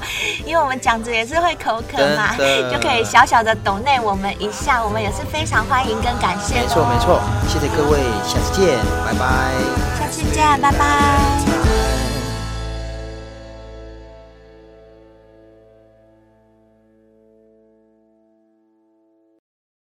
[0.46, 2.36] 因为我们讲着也是会口渴嘛，
[2.72, 6.56] 就可以小小的抖内我们一下，我们也是非常欢迎跟感谢。
[6.56, 9.26] 没错没错，谢谢各位，下次见，拜拜。
[10.00, 11.75] 下次见，拜拜。